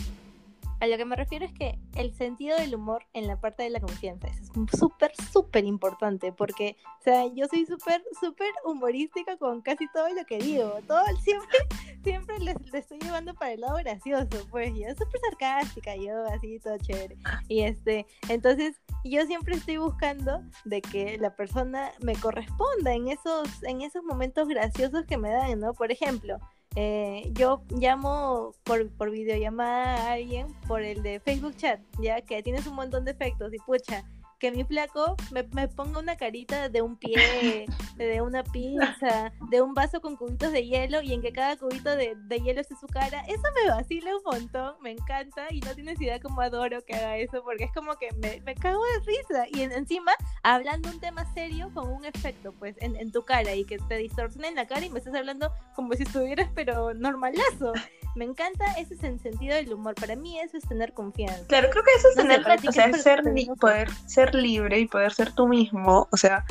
a 0.81 0.87
lo 0.87 0.97
que 0.97 1.05
me 1.05 1.17
refiero 1.17 1.45
es 1.45 1.53
que 1.53 1.79
el 1.95 2.15
sentido 2.15 2.57
del 2.59 2.75
humor 2.75 3.07
en 3.15 3.27
la 3.27 3.41
parte 3.41 3.63
de 3.63 3.71
la 3.71 3.81
confianza 3.81 4.29
es 4.29 4.51
súper, 4.79 5.13
súper 5.33 5.65
importante 5.65 6.33
porque, 6.33 6.77
o 7.01 7.03
sea, 7.03 7.27
yo 7.35 7.47
soy 7.47 7.65
súper, 7.67 8.03
súper 8.21 8.51
humorística 8.65 9.37
con 9.39 9.63
casi 9.63 9.87
todo 9.93 10.09
lo 10.15 10.25
que 10.27 10.39
digo. 10.39 10.75
Todo, 10.87 11.05
siempre, 11.23 11.59
siempre 12.05 12.39
le, 12.41 12.55
estoy 12.73 12.99
llevando 12.99 13.35
para 13.35 13.53
el 13.53 13.61
lado 13.61 13.77
gracioso, 13.79 14.47
pues 14.51 14.73
yo 14.75 14.89
súper 14.91 15.21
sarcástica, 15.23 15.97
yo 15.97 16.25
así, 16.27 16.59
todo 16.61 16.77
chévere. 16.79 17.17
Y 17.49 17.63
este, 17.63 18.07
entonces 18.29 18.81
yo 19.05 19.25
siempre 19.27 19.57
estoy 19.57 19.79
buscando 19.79 20.43
de 20.65 20.83
que 20.83 21.17
la 21.19 21.35
persona 21.35 21.93
me 22.03 22.15
corresponda 22.17 22.93
en 22.93 23.09
esos, 23.09 23.63
en 23.63 23.81
esos 23.83 24.03
momentos 24.05 24.49
graciosos 24.49 25.07
que 25.07 25.17
me 25.17 25.31
dan, 25.31 25.61
¿no? 25.61 25.73
Por 25.73 25.91
ejemplo, 25.91 26.39
eh, 26.77 27.31
yo 27.33 27.63
llamo 27.71 28.53
por, 28.63 28.91
por 28.91 29.11
videollamada 29.11 29.97
a 29.97 30.13
alguien 30.13 30.47
por 30.69 30.83
el 30.83 31.03
de 31.03 31.21
Facebook 31.21 31.57
Chat, 31.57 31.81
ya 32.01 32.21
que 32.21 32.43
tienes 32.43 32.67
un 32.67 32.75
montón 32.75 33.07
de 33.07 33.13
efectos 33.13 33.53
y 33.55 33.59
pucha, 33.59 34.05
que 34.39 34.51
mi 34.51 34.65
flaco 34.65 35.17
me, 35.31 35.43
me, 35.53 35.69
ponga 35.69 36.01
una 36.01 36.17
carita 36.17 36.69
de 36.69 36.83
un 36.83 36.97
pie, 36.97 37.67
de 37.97 38.21
una 38.21 38.45
pizza, 38.45 39.33
de 39.51 39.63
un 39.63 39.75
vaso 39.75 40.01
con 40.01 40.17
cubitos 40.17 40.53
de 40.53 40.67
hielo 40.67 41.01
y 41.03 41.13
en 41.13 41.23
que 41.23 41.33
cada 41.33 41.57
cubito 41.57 41.97
de, 41.97 42.15
de, 42.17 42.41
hielo 42.41 42.61
esté 42.61 42.75
su 42.77 42.87
cara, 42.87 43.23
eso 43.29 43.43
me 43.55 43.71
vacila 43.71 44.11
un 44.17 44.23
montón, 44.25 44.75
me 44.83 44.91
encanta 44.91 45.47
y 45.51 45.61
no 45.61 45.75
tienes 45.75 46.01
idea 46.01 46.21
cómo 46.21 46.41
adoro 46.41 46.85
que 46.85 46.95
haga 46.95 47.17
eso 47.17 47.43
porque 47.43 47.65
es 47.65 47.73
como 47.73 47.97
que 47.97 48.13
me, 48.17 48.41
me 48.43 48.55
cago 48.55 48.83
de 48.85 49.01
risa 49.01 49.47
y 49.53 49.63
encima 49.63 50.13
hablando 50.43 50.91
un 50.91 51.01
tema 51.01 51.33
serio 51.33 51.71
con 51.73 51.89
un 51.89 52.05
efecto 52.05 52.53
pues 52.53 52.77
en, 52.81 52.97
en 52.97 53.13
tu 53.13 53.25
cara 53.25 53.55
y 53.55 53.65
que 53.65 53.79
te 53.79 53.97
distorsiona 53.97 54.49
en 54.49 54.55
la 54.55 54.67
cara 54.67 54.85
y 54.85 54.91
me 54.91 54.99
estás 54.99 55.15
hablando 55.15 55.53
como 55.75 55.95
si 55.95 56.03
estuvieras 56.03 56.51
pero 56.55 56.95
normalazo. 56.95 57.73
Me 58.17 58.25
encanta 58.25 58.65
ese 58.79 58.97
sentido 58.97 59.55
del 59.55 59.75
humor. 59.75 59.95
Para 59.95 60.17
mí 60.17 60.41
eso 60.41 60.57
es 60.57 60.67
tener 60.67 60.95
confianza. 60.95 61.47
Claro, 61.49 61.69
creo 61.69 61.85
que 61.85 61.91
eso 61.99 62.09
es 62.09 62.15
tener, 62.15 62.41
o 62.41 62.73
sea, 62.73 62.91
ser, 62.95 63.23
poder 63.61 63.91
ser 64.07 64.26
libre 64.35 64.81
y 64.81 64.87
poder 64.87 65.13
ser 65.13 65.33
tú 65.33 65.49
mismo, 65.49 66.09
o 66.11 66.17
sea, 66.17 66.45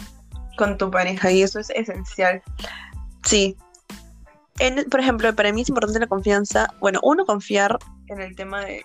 con 0.58 0.78
tu 0.78 0.90
pareja, 0.90 1.32
y 1.32 1.42
eso 1.42 1.60
es 1.60 1.70
esencial. 1.72 2.42
Sí. 3.24 3.58
por 4.90 5.00
ejemplo, 5.00 5.36
para 5.36 5.52
mí 5.52 5.62
es 5.62 5.70
importante 5.70 6.00
la 6.00 6.08
confianza. 6.08 6.74
Bueno, 6.80 7.00
uno, 7.04 7.26
confiar 7.26 7.78
en 8.08 8.22
el 8.22 8.36
tema 8.36 8.64
de, 8.64 8.84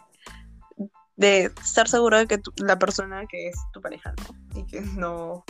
de 1.16 1.52
estar 1.62 1.88
seguro 1.88 2.18
de 2.18 2.26
que 2.26 2.40
la 2.56 2.78
persona 2.78 3.24
que 3.26 3.48
es 3.48 3.56
tu 3.72 3.80
pareja, 3.80 4.12
¿no? 4.12 4.60
Y 4.60 4.66
que 4.66 4.80
no, 4.80 5.44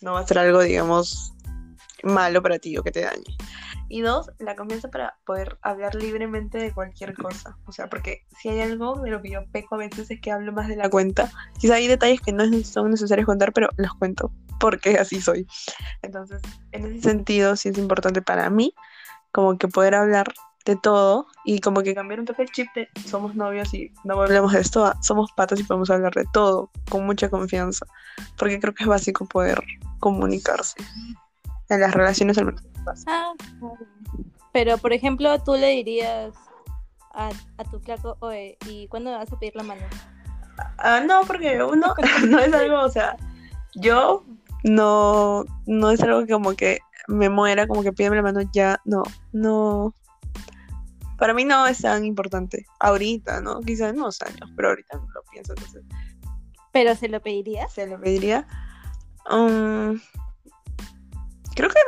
no 0.00 0.12
va 0.14 0.20
a 0.20 0.26
ser 0.26 0.38
algo, 0.38 0.60
digamos, 0.60 1.34
malo 2.02 2.42
para 2.42 2.58
ti 2.58 2.76
o 2.76 2.82
que 2.82 2.90
te 2.90 3.02
dañe. 3.02 3.36
Y 3.90 4.02
dos, 4.02 4.30
la 4.38 4.54
confianza 4.54 4.88
para 4.88 5.18
poder 5.26 5.58
hablar 5.62 5.96
libremente 5.96 6.58
de 6.58 6.72
cualquier 6.72 7.12
cosa. 7.14 7.58
O 7.66 7.72
sea, 7.72 7.88
porque 7.88 8.24
si 8.40 8.48
hay 8.48 8.60
algo 8.60 9.00
de 9.00 9.10
lo 9.10 9.20
que 9.20 9.30
yo 9.30 9.40
peco 9.52 9.74
a 9.74 9.78
veces 9.78 10.10
es 10.10 10.20
que 10.20 10.30
hablo 10.30 10.52
más 10.52 10.68
de 10.68 10.76
la 10.76 10.88
cuenta. 10.88 11.30
Quizá 11.58 11.74
hay 11.74 11.88
detalles 11.88 12.20
que 12.20 12.32
no 12.32 12.44
son 12.62 12.92
necesarios 12.92 13.26
contar, 13.26 13.52
pero 13.52 13.68
los 13.76 13.92
cuento 13.94 14.32
porque 14.60 14.96
así 14.98 15.20
soy. 15.20 15.46
Entonces, 16.02 16.40
en 16.70 16.84
ese 16.84 17.02
sentido, 17.02 17.56
sí 17.56 17.70
es 17.70 17.78
importante 17.78 18.22
para 18.22 18.48
mí 18.48 18.72
como 19.32 19.58
que 19.58 19.66
poder 19.66 19.96
hablar 19.96 20.32
de 20.64 20.76
todo 20.76 21.26
y 21.44 21.60
como 21.60 21.82
que 21.82 21.94
cambiar 21.94 22.20
un 22.20 22.26
toque 22.26 22.42
el 22.42 22.50
chip 22.50 22.68
de 22.74 22.88
somos 23.06 23.34
novios 23.34 23.72
y 23.74 23.90
no 24.04 24.20
hablamos 24.20 24.52
de 24.52 24.60
esto, 24.60 24.92
somos 25.00 25.32
patas 25.32 25.58
y 25.58 25.64
podemos 25.64 25.90
hablar 25.90 26.12
de 26.14 26.26
todo 26.32 26.70
con 26.88 27.06
mucha 27.06 27.28
confianza. 27.28 27.86
Porque 28.36 28.60
creo 28.60 28.74
que 28.74 28.84
es 28.84 28.88
básico 28.88 29.26
poder 29.26 29.60
comunicarse 29.98 30.76
en 31.74 31.80
las 31.80 31.94
relaciones 31.94 32.38
al 32.38 32.46
menos. 32.46 32.62
Ah, 33.06 33.32
pero 34.52 34.78
por 34.78 34.92
ejemplo, 34.92 35.42
tú 35.42 35.54
le 35.54 35.68
dirías 35.68 36.34
a, 37.14 37.30
a 37.58 37.64
tu 37.64 37.80
flaco, 37.80 38.16
oye, 38.20 38.58
¿y 38.66 38.88
cuándo 38.88 39.12
vas 39.12 39.32
a 39.32 39.38
pedir 39.38 39.56
la 39.56 39.62
mano? 39.62 39.82
Ah, 40.78 41.00
no, 41.00 41.22
porque 41.26 41.62
uno 41.62 41.94
no 42.28 42.38
es 42.38 42.52
algo, 42.52 42.80
o 42.80 42.88
sea, 42.88 43.16
yo 43.74 44.24
no, 44.64 45.44
no 45.66 45.90
es 45.90 46.02
algo 46.02 46.26
que 46.26 46.32
como 46.32 46.54
que 46.54 46.80
me 47.08 47.28
muera, 47.28 47.66
como 47.66 47.82
que 47.82 47.92
pídeme 47.92 48.16
la 48.16 48.22
mano 48.22 48.40
ya, 48.52 48.80
no, 48.84 49.02
no. 49.32 49.94
Para 51.18 51.34
mí 51.34 51.44
no 51.44 51.66
es 51.66 51.82
tan 51.82 52.04
importante. 52.04 52.64
Ahorita, 52.78 53.40
¿no? 53.40 53.60
Quizás 53.60 53.90
en 53.90 53.98
unos 53.98 54.22
años, 54.22 54.50
pero 54.56 54.70
ahorita 54.70 54.96
no 54.96 55.06
lo 55.14 55.22
pienso. 55.30 55.52
Entonces. 55.52 55.82
¿Pero 56.72 56.94
se 56.94 57.08
lo 57.08 57.20
pediría? 57.20 57.68
Se 57.68 57.86
lo 57.86 58.00
pediría. 58.00 58.46
Um, 59.30 60.00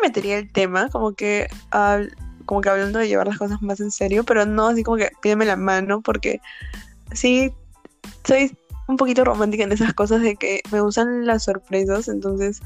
metería 0.02 0.38
el 0.38 0.50
tema, 0.50 0.88
como 0.88 1.12
que, 1.12 1.48
como 2.44 2.60
que 2.60 2.68
hablando 2.68 2.98
de 2.98 3.08
llevar 3.08 3.26
las 3.26 3.38
cosas 3.38 3.62
más 3.62 3.80
en 3.80 3.90
serio, 3.90 4.24
pero 4.24 4.46
no 4.46 4.68
así 4.68 4.82
como 4.82 4.96
que 4.96 5.10
pídeme 5.20 5.44
la 5.44 5.56
mano, 5.56 6.00
porque 6.02 6.40
sí, 7.12 7.52
soy 8.24 8.56
un 8.88 8.96
poquito 8.96 9.24
romántica 9.24 9.64
en 9.64 9.72
esas 9.72 9.94
cosas 9.94 10.22
de 10.22 10.36
que 10.36 10.60
me 10.70 10.80
gustan 10.80 11.26
las 11.26 11.44
sorpresas, 11.44 12.08
entonces 12.08 12.60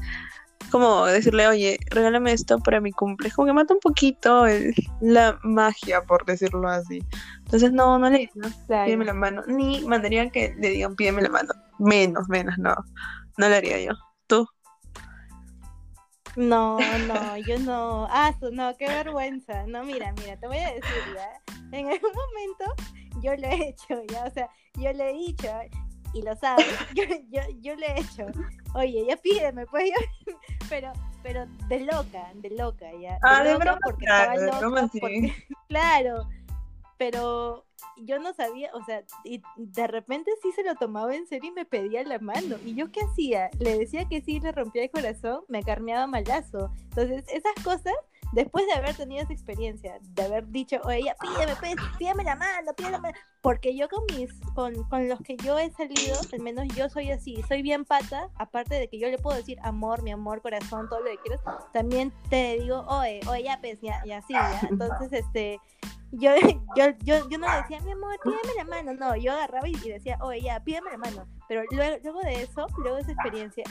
como 0.71 1.05
decirle, 1.05 1.47
oye, 1.47 1.79
regálame 1.89 2.33
esto 2.33 2.59
para 2.59 2.81
mi 2.81 2.91
cumple, 2.91 3.31
como 3.31 3.45
que 3.45 3.53
mata 3.53 3.73
un 3.73 3.79
poquito 3.79 4.45
la 5.01 5.39
magia, 5.43 6.01
por 6.03 6.25
decirlo 6.25 6.67
así. 6.67 7.03
Entonces, 7.45 7.71
no, 7.71 7.97
no 7.97 8.09
le 8.09 8.17
digo, 8.19 8.33
pídeme 8.67 9.05
la 9.05 9.13
mano, 9.13 9.43
ni 9.47 9.81
mandaría 9.81 10.29
que 10.29 10.55
le 10.59 10.69
digan 10.69 10.95
pídeme 10.95 11.21
la 11.21 11.29
mano, 11.29 11.53
menos, 11.79 12.27
menos, 12.27 12.57
no, 12.57 12.75
no 13.37 13.49
lo 13.49 13.55
haría 13.55 13.79
yo. 13.79 13.93
¿Tú? 14.27 14.47
No, 16.37 16.77
no, 17.07 17.37
yo 17.37 17.57
no. 17.57 18.07
Ah, 18.11 18.31
no, 18.51 18.77
qué 18.77 18.87
vergüenza. 18.87 19.65
No, 19.65 19.83
mira, 19.83 20.13
mira, 20.13 20.37
te 20.37 20.47
voy 20.47 20.59
a 20.59 20.71
decir 20.71 21.03
ya. 21.15 21.29
En 21.71 21.87
algún 21.87 22.11
momento 22.11 22.75
yo 23.21 23.35
lo 23.35 23.47
he 23.47 23.69
hecho, 23.69 24.01
ya, 24.07 24.25
o 24.25 24.29
sea, 24.31 24.49
yo 24.75 24.93
le 24.93 25.09
he 25.09 25.13
dicho, 25.13 25.47
y 26.13 26.21
lo 26.21 26.35
sabes, 26.35 26.65
yo, 26.95 27.03
yo, 27.29 27.41
yo 27.59 27.75
le 27.75 27.87
he 27.87 27.99
hecho, 28.01 28.27
oye, 28.75 29.05
ya 29.07 29.17
pídeme, 29.17 29.65
pues 29.65 29.89
yo, 29.89 30.33
pero, 30.69 30.93
pero 31.23 31.47
de 31.67 31.79
loca, 31.79 32.31
de 32.35 32.51
loca, 32.51 32.85
ya. 33.01 33.19
ah, 33.23 33.43
de 33.43 33.55
broma, 33.55 33.79
porque 33.83 34.05
claro, 34.05 34.39
estaba 34.39 34.71
loca, 34.71 34.87
porque, 34.99 35.33
claro, 35.67 36.29
pero 36.97 37.65
yo 37.97 38.19
no 38.19 38.33
sabía, 38.33 38.69
o 38.73 38.83
sea, 38.83 39.03
de 39.55 39.87
repente 39.87 40.31
sí 40.41 40.51
se 40.51 40.63
lo 40.63 40.75
tomaba 40.75 41.15
en 41.15 41.27
serio 41.27 41.51
y 41.51 41.53
me 41.53 41.65
pedía 41.65 42.03
la 42.03 42.19
mano. 42.19 42.57
¿Y 42.65 42.75
yo 42.75 42.91
qué 42.91 43.01
hacía? 43.01 43.49
Le 43.59 43.77
decía 43.77 44.07
que 44.07 44.21
sí, 44.21 44.39
le 44.39 44.51
rompía 44.51 44.83
el 44.83 44.91
corazón, 44.91 45.41
me 45.47 45.63
carneaba 45.63 46.07
malazo. 46.07 46.71
Entonces, 46.89 47.25
esas 47.27 47.63
cosas, 47.63 47.93
después 48.33 48.65
de 48.67 48.73
haber 48.73 48.95
tenido 48.95 49.23
esa 49.23 49.33
experiencia, 49.33 49.99
de 50.01 50.23
haber 50.23 50.47
dicho, 50.47 50.77
oye, 50.83 51.03
ya, 51.03 51.15
pídeme, 51.15 51.75
pídeme, 51.97 52.23
la 52.23 52.35
mano, 52.35 52.73
pídeme 52.73 52.91
la 52.91 52.99
mano. 52.99 53.17
Porque 53.41 53.75
yo 53.75 53.87
con 53.87 54.03
mis, 54.13 54.31
con, 54.53 54.83
con 54.89 55.07
los 55.07 55.21
que 55.21 55.37
yo 55.37 55.57
he 55.57 55.71
salido, 55.71 56.17
al 56.33 56.39
menos 56.41 56.67
yo 56.75 56.89
soy 56.89 57.11
así, 57.11 57.41
soy 57.47 57.61
bien 57.61 57.85
pata, 57.85 58.29
aparte 58.35 58.75
de 58.75 58.87
que 58.89 58.99
yo 58.99 59.09
le 59.09 59.17
puedo 59.17 59.37
decir 59.37 59.57
amor, 59.63 60.03
mi 60.03 60.11
amor, 60.11 60.41
corazón, 60.41 60.89
todo 60.89 60.99
lo 60.99 61.11
que 61.11 61.17
quieras, 61.17 61.41
también 61.73 62.11
te 62.29 62.59
digo, 62.59 62.85
oye, 62.87 63.21
oye, 63.29 63.43
ya, 63.43 63.59
pues, 63.61 63.79
ya, 63.81 64.01
ya, 64.05 64.21
sí, 64.21 64.33
ya. 64.33 64.61
Entonces, 64.69 65.13
este 65.13 65.59
yo, 66.11 66.31
yo, 66.75 66.85
yo, 67.03 67.29
yo 67.29 67.37
no 67.37 67.47
decía, 67.57 67.79
mi 67.81 67.91
amor, 67.91 68.17
pídeme 68.23 68.55
la 68.55 68.63
mano. 68.63 68.93
No, 68.93 69.15
yo 69.15 69.33
agarraba 69.33 69.67
y 69.67 69.73
decía, 69.73 70.17
oye, 70.21 70.41
ya, 70.41 70.59
pídeme 70.61 70.91
la 70.91 70.97
mano. 70.97 71.27
Pero 71.47 71.63
luego, 71.71 71.97
luego 72.03 72.21
de 72.21 72.43
eso, 72.43 72.67
luego 72.77 72.95
de 72.95 73.01
esa 73.01 73.11
experiencia, 73.11 73.63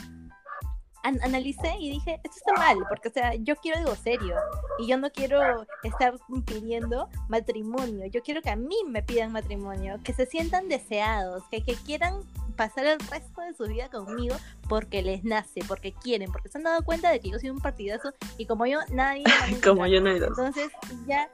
analicé 1.07 1.75
y 1.79 1.91
dije, 1.91 2.19
esto 2.23 2.37
está 2.37 2.53
mal, 2.53 2.77
porque, 2.89 3.09
o 3.09 3.11
sea, 3.11 3.33
yo 3.35 3.55
quiero 3.57 3.79
algo 3.79 3.95
serio. 3.95 4.35
Y 4.79 4.87
yo 4.87 4.97
no 4.97 5.11
quiero 5.11 5.65
estar 5.83 6.15
pidiendo 6.45 7.09
matrimonio. 7.27 8.05
Yo 8.07 8.21
quiero 8.21 8.41
que 8.41 8.49
a 8.49 8.55
mí 8.55 8.75
me 8.87 9.03
pidan 9.03 9.31
matrimonio, 9.31 9.99
que 10.03 10.13
se 10.13 10.25
sientan 10.25 10.69
deseados, 10.69 11.43
que, 11.49 11.63
que 11.63 11.75
quieran 11.75 12.21
pasar 12.55 12.85
el 12.85 12.99
resto 12.99 13.41
de 13.41 13.53
su 13.53 13.65
vida 13.65 13.89
conmigo 13.89 14.35
porque 14.67 15.01
les 15.01 15.23
nace, 15.23 15.61
porque 15.67 15.93
quieren, 15.93 16.31
porque 16.31 16.49
se 16.49 16.57
han 16.57 16.63
dado 16.63 16.83
cuenta 16.83 17.11
de 17.11 17.19
que 17.19 17.29
yo 17.29 17.39
soy 17.39 17.49
un 17.49 17.59
partidazo 17.59 18.13
y 18.37 18.45
como 18.45 18.65
yo, 18.65 18.79
nadie. 18.91 19.23
como 19.63 19.85
yo 19.85 20.01
no 20.01 20.09
Entonces, 20.09 20.69
ya 21.05 21.29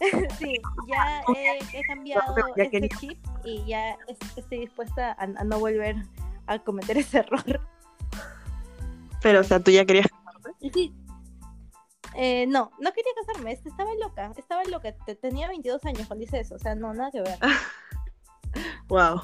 sí, 0.38 0.60
ya 0.88 1.22
he, 1.72 1.82
cambiado 1.84 2.34
ese 2.56 2.88
chip 2.98 3.18
y 3.44 3.64
ya 3.64 3.96
estoy 4.36 4.60
dispuesta 4.60 5.16
a, 5.18 5.26
no 5.26 5.58
volver 5.58 5.96
a 6.46 6.58
cometer 6.58 6.98
ese 6.98 7.18
error. 7.18 7.60
Pero, 9.24 9.40
o 9.40 9.42
sea, 9.42 9.58
tú 9.58 9.70
ya 9.70 9.86
querías 9.86 10.06
casarte. 10.06 10.70
Sí. 10.70 10.94
Eh, 12.14 12.46
no, 12.46 12.70
no 12.78 12.92
quería 12.92 13.10
casarme, 13.26 13.52
este, 13.52 13.70
estaba 13.70 13.90
loca, 13.94 14.32
estaba 14.36 14.62
loca, 14.64 14.94
tenía 15.22 15.48
22 15.48 15.82
años 15.86 16.06
cuando 16.06 16.24
hice 16.24 16.40
eso, 16.40 16.56
o 16.56 16.58
sea, 16.58 16.74
no, 16.74 16.92
nada 16.92 17.10
que 17.10 17.22
ver. 17.22 17.38
wow. 18.88 19.22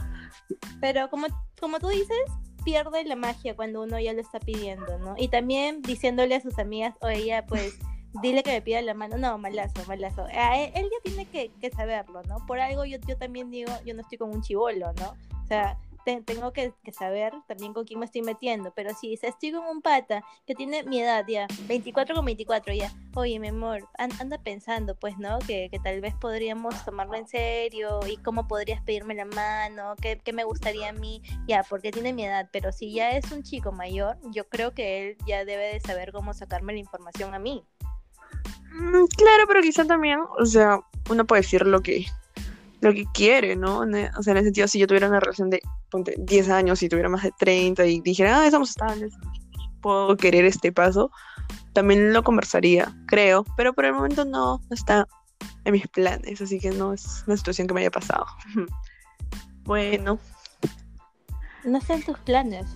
Pero 0.80 1.10
como, 1.10 1.26
como 1.60 1.78
tú 1.80 1.88
dices, 1.88 2.16
pierde 2.64 3.04
la 3.04 3.14
magia 3.14 3.54
cuando 3.54 3.82
uno 3.82 4.00
ya 4.00 4.14
lo 4.14 4.22
está 4.22 4.40
pidiendo, 4.40 4.98
¿no? 5.00 5.14
Y 5.18 5.28
también 5.28 5.82
diciéndole 5.82 6.34
a 6.34 6.40
sus 6.40 6.58
amigas, 6.58 6.94
oye, 7.02 7.26
ya 7.26 7.44
pues 7.44 7.78
dile 8.22 8.42
que 8.42 8.52
me 8.52 8.62
pida 8.62 8.80
la 8.80 8.94
mano. 8.94 9.18
No, 9.18 9.36
malazo, 9.36 9.84
malazo. 9.86 10.26
él, 10.28 10.72
ya 10.74 11.00
tiene 11.04 11.26
que, 11.26 11.52
que, 11.60 11.70
saberlo, 11.70 12.22
¿no? 12.22 12.38
Por 12.46 12.58
algo 12.58 12.86
yo, 12.86 12.96
yo 13.06 13.18
también 13.18 13.50
digo, 13.50 13.70
yo 13.84 13.92
no 13.92 14.00
estoy 14.00 14.16
con 14.16 14.30
un 14.30 14.40
chivolo, 14.40 14.94
¿no? 14.94 15.14
O 15.42 15.46
sea, 15.46 15.78
tengo 16.24 16.52
que, 16.52 16.72
saber 16.96 17.32
también 17.46 17.72
con 17.72 17.84
quién 17.84 18.00
me 18.00 18.06
estoy 18.06 18.22
metiendo. 18.22 18.72
Pero 18.74 18.94
si 18.94 19.14
estoy 19.14 19.52
con 19.52 19.64
un 19.66 19.82
pata 19.82 20.22
que 20.46 20.54
tiene 20.54 20.82
mi 20.84 21.00
edad 21.00 21.24
ya, 21.28 21.46
24 21.66 22.14
con 22.14 22.24
24 22.24 22.74
ya, 22.74 22.92
oye, 23.14 23.38
mi 23.38 23.48
amor, 23.48 23.88
anda 23.98 24.38
pensando, 24.42 24.94
pues, 24.96 25.18
¿no? 25.18 25.38
Que, 25.40 25.68
que, 25.70 25.78
tal 25.78 26.00
vez 26.00 26.14
podríamos 26.14 26.84
tomarlo 26.84 27.14
en 27.14 27.28
serio 27.28 28.00
y 28.06 28.16
cómo 28.18 28.48
podrías 28.48 28.82
pedirme 28.82 29.14
la 29.14 29.24
mano, 29.24 29.94
qué, 30.00 30.20
qué 30.22 30.32
me 30.32 30.44
gustaría 30.44 30.88
a 30.90 30.92
mí, 30.92 31.22
ya, 31.46 31.64
porque 31.68 31.90
tiene 31.92 32.12
mi 32.12 32.24
edad. 32.24 32.48
Pero 32.52 32.72
si 32.72 32.92
ya 32.92 33.12
es 33.12 33.30
un 33.32 33.42
chico 33.42 33.72
mayor, 33.72 34.16
yo 34.32 34.48
creo 34.48 34.74
que 34.74 35.10
él 35.10 35.16
ya 35.26 35.44
debe 35.44 35.72
de 35.72 35.80
saber 35.80 36.12
cómo 36.12 36.34
sacarme 36.34 36.72
la 36.72 36.80
información 36.80 37.34
a 37.34 37.38
mí. 37.38 37.64
Mm, 38.72 39.06
claro, 39.16 39.44
pero 39.48 39.62
quizá 39.62 39.84
también, 39.84 40.20
o 40.38 40.46
sea, 40.46 40.80
uno 41.08 41.26
puede 41.26 41.42
decir 41.42 41.66
lo 41.66 41.82
que, 41.82 42.06
lo 42.80 42.92
que 42.92 43.04
quiere, 43.12 43.56
¿no? 43.56 43.80
O 43.80 44.22
sea, 44.22 44.32
en 44.32 44.38
el 44.38 44.44
sentido, 44.44 44.68
si 44.68 44.78
yo 44.78 44.86
tuviera 44.86 45.08
una 45.08 45.20
relación 45.20 45.50
de, 45.50 45.60
ponte, 45.90 46.14
10 46.18 46.48
años 46.48 46.82
y 46.82 46.88
tuviera 46.88 47.08
más 47.08 47.22
de 47.22 47.32
30 47.38 47.84
y 47.86 48.00
dijera, 48.00 48.40
ah, 48.40 48.46
estamos 48.46 48.70
estables, 48.70 49.12
puedo 49.80 50.16
querer 50.16 50.44
este 50.44 50.72
paso, 50.72 51.10
también 51.72 52.12
lo 52.12 52.22
conversaría, 52.22 52.94
creo, 53.06 53.44
pero 53.56 53.72
por 53.74 53.84
el 53.84 53.92
momento 53.92 54.24
no, 54.24 54.58
no 54.58 54.74
está 54.74 55.06
en 55.64 55.72
mis 55.72 55.86
planes, 55.88 56.40
así 56.40 56.58
que 56.58 56.70
no 56.70 56.92
es 56.92 57.24
una 57.26 57.36
situación 57.36 57.66
que 57.66 57.74
me 57.74 57.80
haya 57.80 57.90
pasado. 57.90 58.26
bueno. 59.64 60.18
No 61.64 61.78
está 61.78 61.94
en 61.94 62.02
tus 62.02 62.18
planes. 62.20 62.66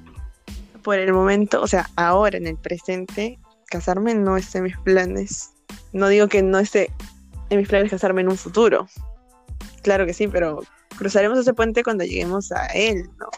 Por 0.82 0.98
el 0.98 1.14
momento, 1.14 1.62
o 1.62 1.66
sea, 1.66 1.88
ahora 1.96 2.36
en 2.36 2.46
el 2.46 2.58
presente, 2.58 3.38
casarme 3.66 4.14
no 4.14 4.36
está 4.36 4.58
en 4.58 4.64
mis 4.64 4.76
planes. 4.78 5.54
No 5.94 6.08
digo 6.08 6.28
que 6.28 6.42
no 6.42 6.58
esté 6.58 6.90
en 7.48 7.58
mis 7.58 7.68
planes 7.68 7.90
casarme 7.90 8.20
en 8.20 8.28
un 8.28 8.36
futuro. 8.36 8.86
Claro 9.84 10.06
que 10.06 10.14
sí, 10.14 10.26
pero 10.26 10.60
cruzaremos 10.96 11.38
ese 11.38 11.52
puente 11.52 11.84
cuando 11.84 12.04
lleguemos 12.04 12.50
a 12.52 12.66
él, 12.68 13.08
¿no? 13.18 13.28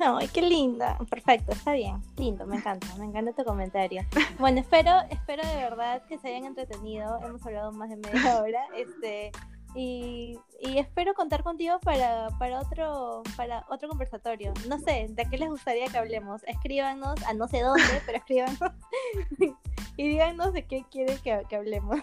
No, 0.00 0.16
ay, 0.16 0.28
qué 0.28 0.40
linda. 0.40 0.96
Perfecto, 1.10 1.52
está 1.52 1.74
bien. 1.74 2.02
Lindo, 2.16 2.46
me 2.46 2.56
encanta, 2.56 2.86
me 2.96 3.04
encanta 3.04 3.32
tu 3.34 3.44
comentario. 3.44 4.02
Bueno, 4.38 4.60
espero, 4.60 4.90
espero 5.10 5.46
de 5.46 5.56
verdad 5.56 6.02
que 6.08 6.18
se 6.18 6.28
hayan 6.28 6.46
entretenido. 6.46 7.20
Hemos 7.22 7.44
hablado 7.44 7.70
más 7.70 7.90
de 7.90 7.96
media 7.96 8.42
hora. 8.42 8.62
Este, 8.74 9.30
y, 9.74 10.38
espero 10.60 11.12
contar 11.12 11.42
contigo 11.42 11.78
para, 11.80 12.28
para, 12.38 12.60
otro, 12.60 13.22
para 13.36 13.66
otro 13.68 13.90
conversatorio. 13.90 14.54
No 14.68 14.78
sé, 14.78 15.06
¿de 15.10 15.26
qué 15.26 15.36
les 15.36 15.50
gustaría 15.50 15.86
que 15.86 15.98
hablemos? 15.98 16.42
Escríbanos 16.46 17.22
a 17.24 17.34
no 17.34 17.46
sé 17.46 17.60
dónde, 17.60 17.82
pero 18.06 18.18
escríbanos 18.18 18.58
y 19.98 20.08
díganos 20.08 20.54
de 20.54 20.66
qué 20.66 20.84
quieren 20.90 21.18
que, 21.18 21.42
que 21.48 21.56
hablemos. 21.56 22.00